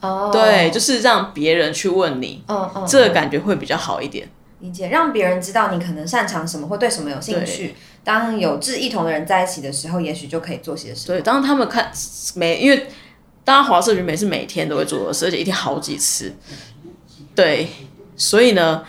[0.00, 4.28] 哦，对，就是让别人去问你，嗯嗯，这个感觉会比较好一点。
[4.60, 7.74] 理解，让别人知道你可能擅长什么，或对什么有兴趣。
[8.02, 11.18] 当有志一同的人在一起的时候，也许就可以做些什么。
[11.18, 11.92] 对，当他们看
[12.34, 12.86] 每，因为
[13.44, 16.34] 当然华社群每是每天都会做的事，而且一天好几次。
[17.34, 17.68] 对，
[18.16, 18.82] 所以呢，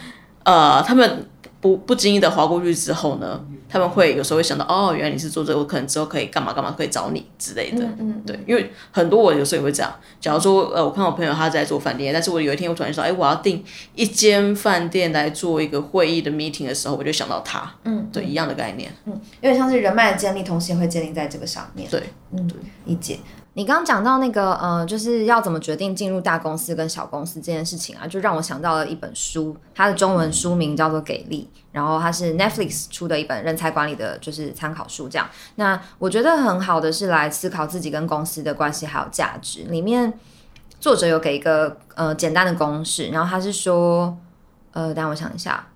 [0.43, 1.27] 呃，他们。
[1.61, 3.39] 不不经意的划过去之后呢，
[3.69, 7.85] 他们会有时候会想到，哦，原来你是做这个，我可能之后可以干嘛干嘛，可以找你之类的。
[7.85, 8.23] 嗯嗯。
[8.25, 9.93] 对，因为很多我有时候也会这样。
[10.19, 17.71] 假如说，呃，我看我朋友他在做饭店，但是我有一天我突然说，哎，我要订一间饭店来做一个会议的 meeting 的时候，我就想到他。
[17.83, 18.09] 嗯。
[18.11, 18.91] 对，一样的概念。
[19.05, 21.87] 嗯，因为像是人脉的建立，同时也会建立在这个上面。
[21.89, 22.01] 对。
[22.31, 22.49] 嗯，
[22.85, 23.19] 理解。
[23.53, 35.09] 你刚讲到那个，呃，就是要怎么决定进入大公司跟小公司这件事情啊，就让我想到了一本书，它的中文书名叫做《给力》，然后它是 Netflix 出的一本人才管理的，就是参考书。
[35.09, 39.63] 这样，那我觉得很好的是来思考自己跟公司的关系还有价值。
[39.63, 40.13] 里面
[40.79, 44.17] 作者有给一个呃简单的公式，然后他是说，
[44.71, 45.67] 呃，等我想一下。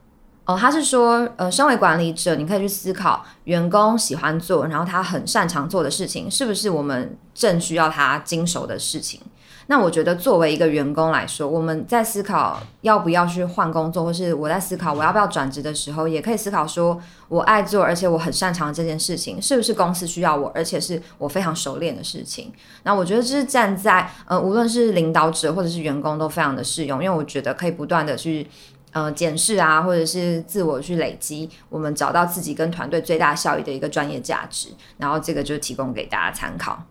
[0.45, 9.19] 哦，他是说，呃，身为管理者，你可以去思考员工喜欢做，然后他很擅长做的事情，是不是我们正需要他经手的事情？
[9.67, 22.53] 那我觉得，作为一个员工来说，我们在思考要不要去换工作，或是我在思考我要不要转职的时候，也可以思考说，我爱做，而且我很擅长这件事情，是不是公司需要我，而且是我非常熟练的事情？
[22.83, 28.47] 那我觉得这是站在，呃，无论是领导者或者是员工都非常的适用，因为我觉得可以不断的去。
[28.95, 36.81] 呃，检视啊，或者是自我去累积，我们找到自己跟团队最大效益的一个专业价值，然后这个就提供给大家参考。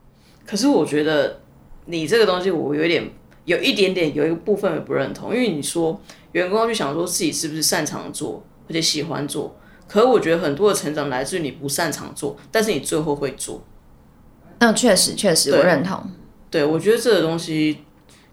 [0.44, 1.40] 可是我觉得
[1.86, 3.10] 你这个东西，我有点
[3.46, 5.98] 有一点点有一个部分也不认同，因为你说
[6.32, 9.56] 员工去想说自己是不是擅长做，而且喜欢做，
[9.88, 13.64] 可我觉得很多的成长来自于你不擅长做，但是你最后会做。
[14.58, 16.02] 嗯，确实确实，我认同。
[16.50, 17.78] 对，我觉得这个东西。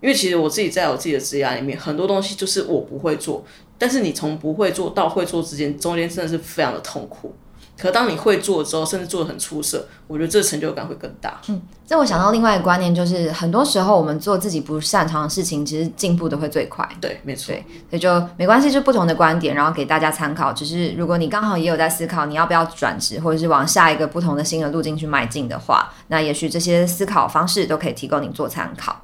[0.01, 3.45] 因为其实我自己在我自己的职业里面，很多东西就是我不会做，
[3.77, 7.33] 但是你从不会做到会做之间，中间真的是非常的痛苦。
[7.77, 11.41] 可当你会做之后，甚至做的很出色，我觉得这个成就感会更大。
[11.47, 16.87] 嗯，这我想到另外一个观念，就是很多时候我们做自己不擅长的事情，其实进步的会最快。
[16.99, 17.47] 对，没错。
[17.51, 20.53] 对，所以就没关系，就不同的观点，然后给大家参考。
[20.53, 29.01] 只是如果你刚好也有在思考你要不要转职，或者是往下一个不同的新的路径去迈进的话，那也许这些思考方式都可以提供你做参考。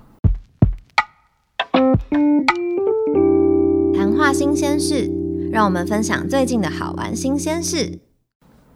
[3.96, 5.10] 谈话新鲜事，
[5.52, 8.00] 让我们分享最近的好玩新鲜事。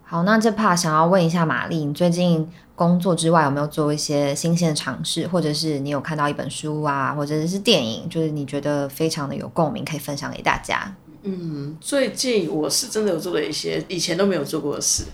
[0.04, 10.96] 好，那这 part 想要问一下玛丽，你最近工作之外有没有做一些新鲜的尝试，或者是你有看到一本书啊，或者是电影，就是你觉得非常的有共鸣，可以分享给大家？
[11.24, 15.06] 嗯，最近我是真的有做了一些以前都没有做过的事。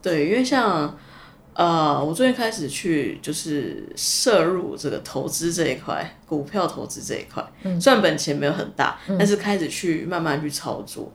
[0.00, 0.96] 对，因为像。
[1.54, 7.44] 呃，我最近开始去就是摄入这个投资这一块，股票投资这一块，
[7.80, 11.12] 虽然本钱没有很大，但是开始去慢慢去操作。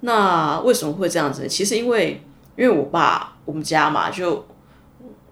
[0.00, 1.48] 那为什么会这样子？
[1.48, 2.22] 其实因为
[2.56, 4.46] 因为我爸我们家嘛，就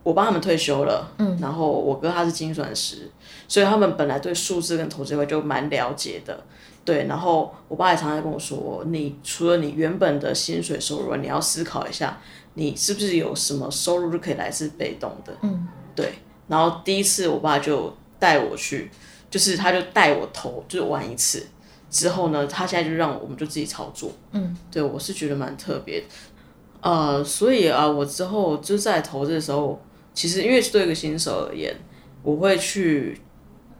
[0.02, 3.08] 我爸他们退休了，嗯，然后我哥他是精算师，
[3.46, 6.42] 所以他们本来对数字跟投资这块就蛮了解的，
[6.84, 7.06] 对。
[7.06, 12.18] 然后我爸也常常跟我说，你除了你原本的薪水收入，你要思考一下。
[12.60, 15.34] 你是不是有什么收入就可以来自被动的？
[15.40, 16.12] 嗯，对。
[16.46, 18.90] 然后第一次我爸就带我去，
[19.30, 21.46] 就是他就带我投，就是玩一次。
[21.88, 24.12] 之后呢，他现在就让我们就自己操作。
[24.32, 26.04] 嗯，对我是觉得蛮特别。
[26.82, 29.80] 呃，所以啊，我之后就在投资的时候，
[30.12, 31.74] 其实因为对一个新手而言，
[32.22, 33.18] 我会去，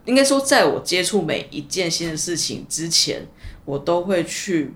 [0.07, 3.26] 应该说在我接触每一件新的事情之前，
[3.66, 4.72] 我都会去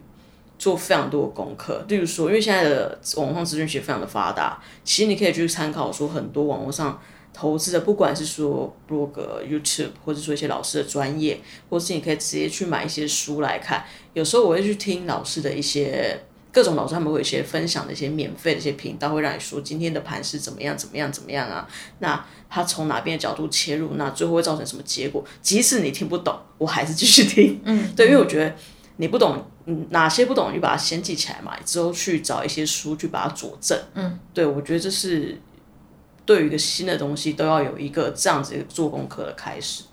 [0.58, 1.84] 做非常多的功课。
[1.88, 7.00] 例如说，因为现在的网上资讯其实非常的发达，其实你可以去参考说很多网络上。
[7.36, 9.10] 投资的，不管是说 blog、
[9.44, 13.84] YouTube，或者说一些老师的专业，或是你可以直接去买一些书来看。
[14.12, 16.16] 有时候我会去听老师的一些
[16.52, 21.66] 各种老师，他们会有一些分享的一些免费的一些频道，会让你说今天的盘是怎么样、怎么样、怎么样啊？
[21.98, 25.24] 那他从哪边的角度切入，那最后会造成什么结果？
[25.42, 27.60] 即使你听不懂，我还是继续听。
[27.64, 28.54] 嗯，对，因为我觉得
[28.96, 33.78] 你不懂，嗯，哪些不懂，你就把它先记起来嘛，之后去找一些书去把它佐证。
[33.94, 35.40] 嗯，对，我觉得这是。
[36.26, 39.84] 对于一个新的东西，都要有一个这样子做功课的开始。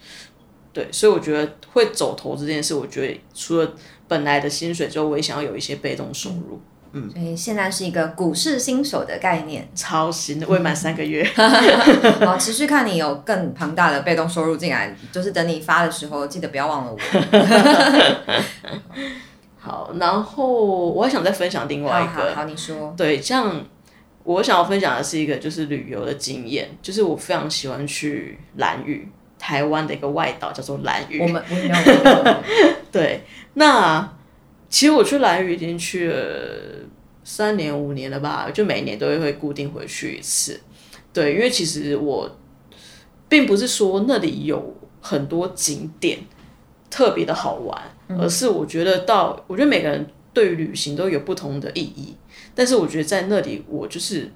[0.71, 3.73] 对，所以我觉得会走投这件事，我觉得除了
[4.07, 6.57] 本来的薪水之后，我也想要有一些被动收入。
[6.57, 6.61] 嗯，
[6.91, 11.23] 所以现在是一个股市新手的概念，超新的，未满三个月。
[12.25, 16.97] 好，持续看你有更庞大的被动收入进来，就是等你发的时候，记得不要忘了我。
[19.59, 23.63] 好，然后我还想再分享另外一个，好，你说，对，像。
[24.23, 31.19] 我想要分享的是一个就是旅游的经验，就是我非常喜欢去蓝屿，台湾的一个外岛叫做蓝屿。
[31.19, 32.35] 我们我有
[32.91, 33.23] 对，
[33.55, 34.07] 那
[34.71, 36.15] 其实我去兰屿已经去了
[37.23, 40.59] 三年五年了吧，就每年都会会固定回去一次。
[41.13, 42.37] 对，因为其实我
[43.27, 46.19] 并不是说那里有很多景点
[46.89, 47.79] 特别的好玩，
[48.17, 52.15] 而是我觉得到，我觉得每个人对于旅行都有不同的意义。
[52.55, 54.31] 但是我觉得在那里，我就是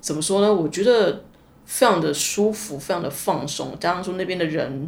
[0.00, 0.52] 怎么说呢？
[0.52, 1.24] 我觉得
[1.64, 3.74] 非常的舒服，非常的放松。
[3.80, 4.86] 加上说那边的人，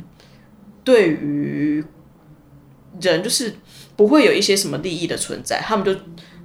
[0.84, 1.82] 对于
[3.00, 3.54] 人就是
[4.00, 5.94] 不会有一些什么利益的存在，他们就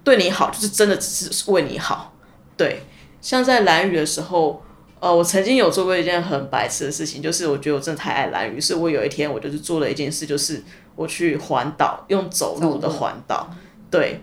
[0.03, 2.13] 对你好，就是真的只是为你好。
[2.57, 2.81] 对，
[3.21, 4.61] 像在蓝屿的时候，
[4.99, 10.61] 呃，我曾经有做过一件很白痴的事情，就是我觉得我真的太爱蓝屿，是我有一天我就是做了一件事，就是
[10.97, 13.49] 我去环岛，用走路的环岛，
[13.89, 14.19] 对。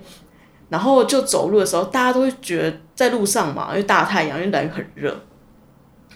[0.69, 5.19] 然后就走路的时候，大家都会觉得在路上嘛，因为大太阳，因为蓝雨很热。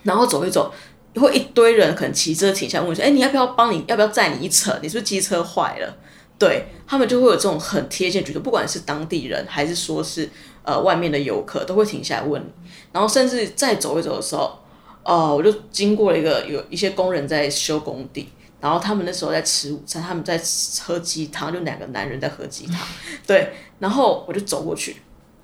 [0.03, 0.71] 然后走一走，
[1.15, 3.83] 会一堆人可能骑车停下问说：“哎，你要不要帮你？
[3.89, 4.79] 要不要载你一程？
[4.83, 5.97] 你是不是机车坏了？”
[6.39, 10.29] 对他们就会有这种很贴切举动，不管是当地人还是说是
[10.63, 12.47] 呃外面的游客，都会停下来问你。
[12.93, 14.59] 然后甚至再走一走的时候，
[15.03, 18.29] 哦，我就经过了一个有一些工人在修工地。
[18.59, 20.41] 然后他们那时候在吃午餐，他们在
[20.83, 22.77] 喝鸡汤，就两个男人在喝鸡汤。
[23.27, 24.97] 对，然后我就走过去，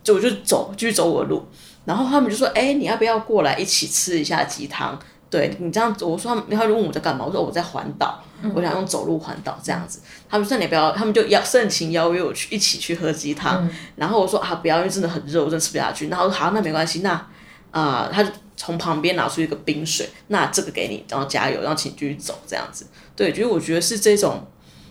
[0.03, 1.45] 就我就走，继续走我的路。
[1.84, 4.99] 然后他们就说：“哎，你要不要过来一起吃一下鸡汤？”
[5.33, 8.22] 对你这样子，我说他们，他就问我在干嘛，我说我在环岛，
[8.55, 10.01] 我想用走路环岛这样子。
[10.28, 13.66] 他们说你不要，他们就邀盛情邀约我去一起去喝鸡汤。
[13.97, 16.09] 然后我说啊，不要，因为真的很热，我真的吃不下去。
[16.09, 17.12] 然后好，那没关系，那
[17.70, 22.87] 啊，他就从旁边拿出一个冰水，那这个给你，然后加油，然后请继续走这样子。
[23.16, 24.47] 对，就是我觉得是这种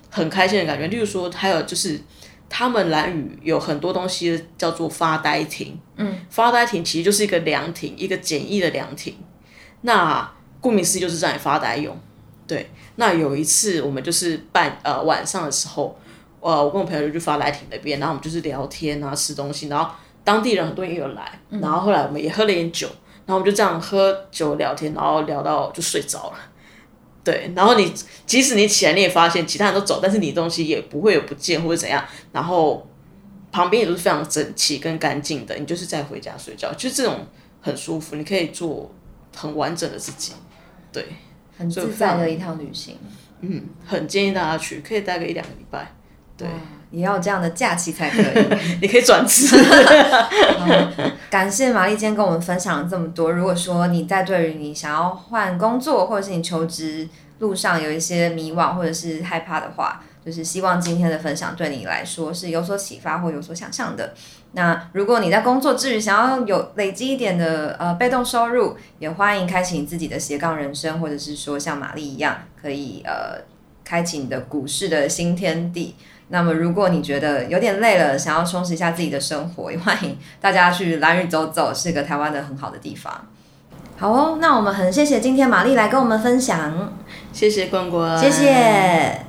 [0.09, 0.87] 很开心的感觉。
[0.87, 2.01] 例如说，还有就是
[2.49, 5.79] 他们蓝屿有很多东西叫做发呆亭。
[5.97, 9.15] 嗯，发呆亭其实就是一个凉亭，一个简易的凉亭。
[9.81, 11.97] 那顾名思义就是让你发呆用。
[12.47, 15.97] 对，那有一次我们就是半呃晚上的时候，
[16.39, 19.89] 呃，我跟我朋友就去发呆亭那边，然后我们就是聊天啊，吃东西，然后
[20.23, 22.87] 当地人很多人也有来，然后后来我们也喝了点酒，
[23.25, 26.37] 然后我们就这样喝酒聊天，然后聊到就睡着了。
[27.23, 27.93] 对，然后你
[28.25, 32.03] 即使你起来，你也发现其他人都走，但是你东西也不会有不见或者怎样。
[32.31, 32.85] 然后
[33.51, 37.25] 旁边也都是非常整齐跟干净的，你就是再回家睡觉，就这种
[37.61, 38.91] 很舒服，你可以做
[39.35, 40.33] 很完整的自己。
[40.91, 41.05] 对，
[41.57, 42.97] 很自在的一趟旅行。
[43.41, 45.93] 嗯，很建议大家去，可以待个一两个礼拜。
[46.37, 46.47] 对。
[46.91, 48.45] 也要有这样的假期才可以，
[48.83, 49.47] 你可以转职。
[51.31, 53.31] 感谢玛丽今天跟我们分享了这么多。
[53.31, 57.07] 如果说你在对于你想要换工作，或者是你求职
[57.39, 64.13] 路上有一些迷惘或者是害怕的话，就是希望今天的分享对你来说是有所启发或有所想象的。
[64.53, 73.41] 那如果你在工作之余想要有累积一点的呃被动收入，也欢迎开启你自己的斜杠人生，或者是说像玛丽一样，可以呃
[73.85, 75.95] 开启你的股市的新天地。
[76.33, 83.27] 那么，如果你觉得有点累了，想要充实一下自己的生活，也欢迎大家去蓝屿走走，是个台湾的很好的地方。
[83.97, 86.93] 好哦，那我们很谢谢今天玛丽来跟我们分享，
[87.33, 89.25] 谢谢关关，谢谢。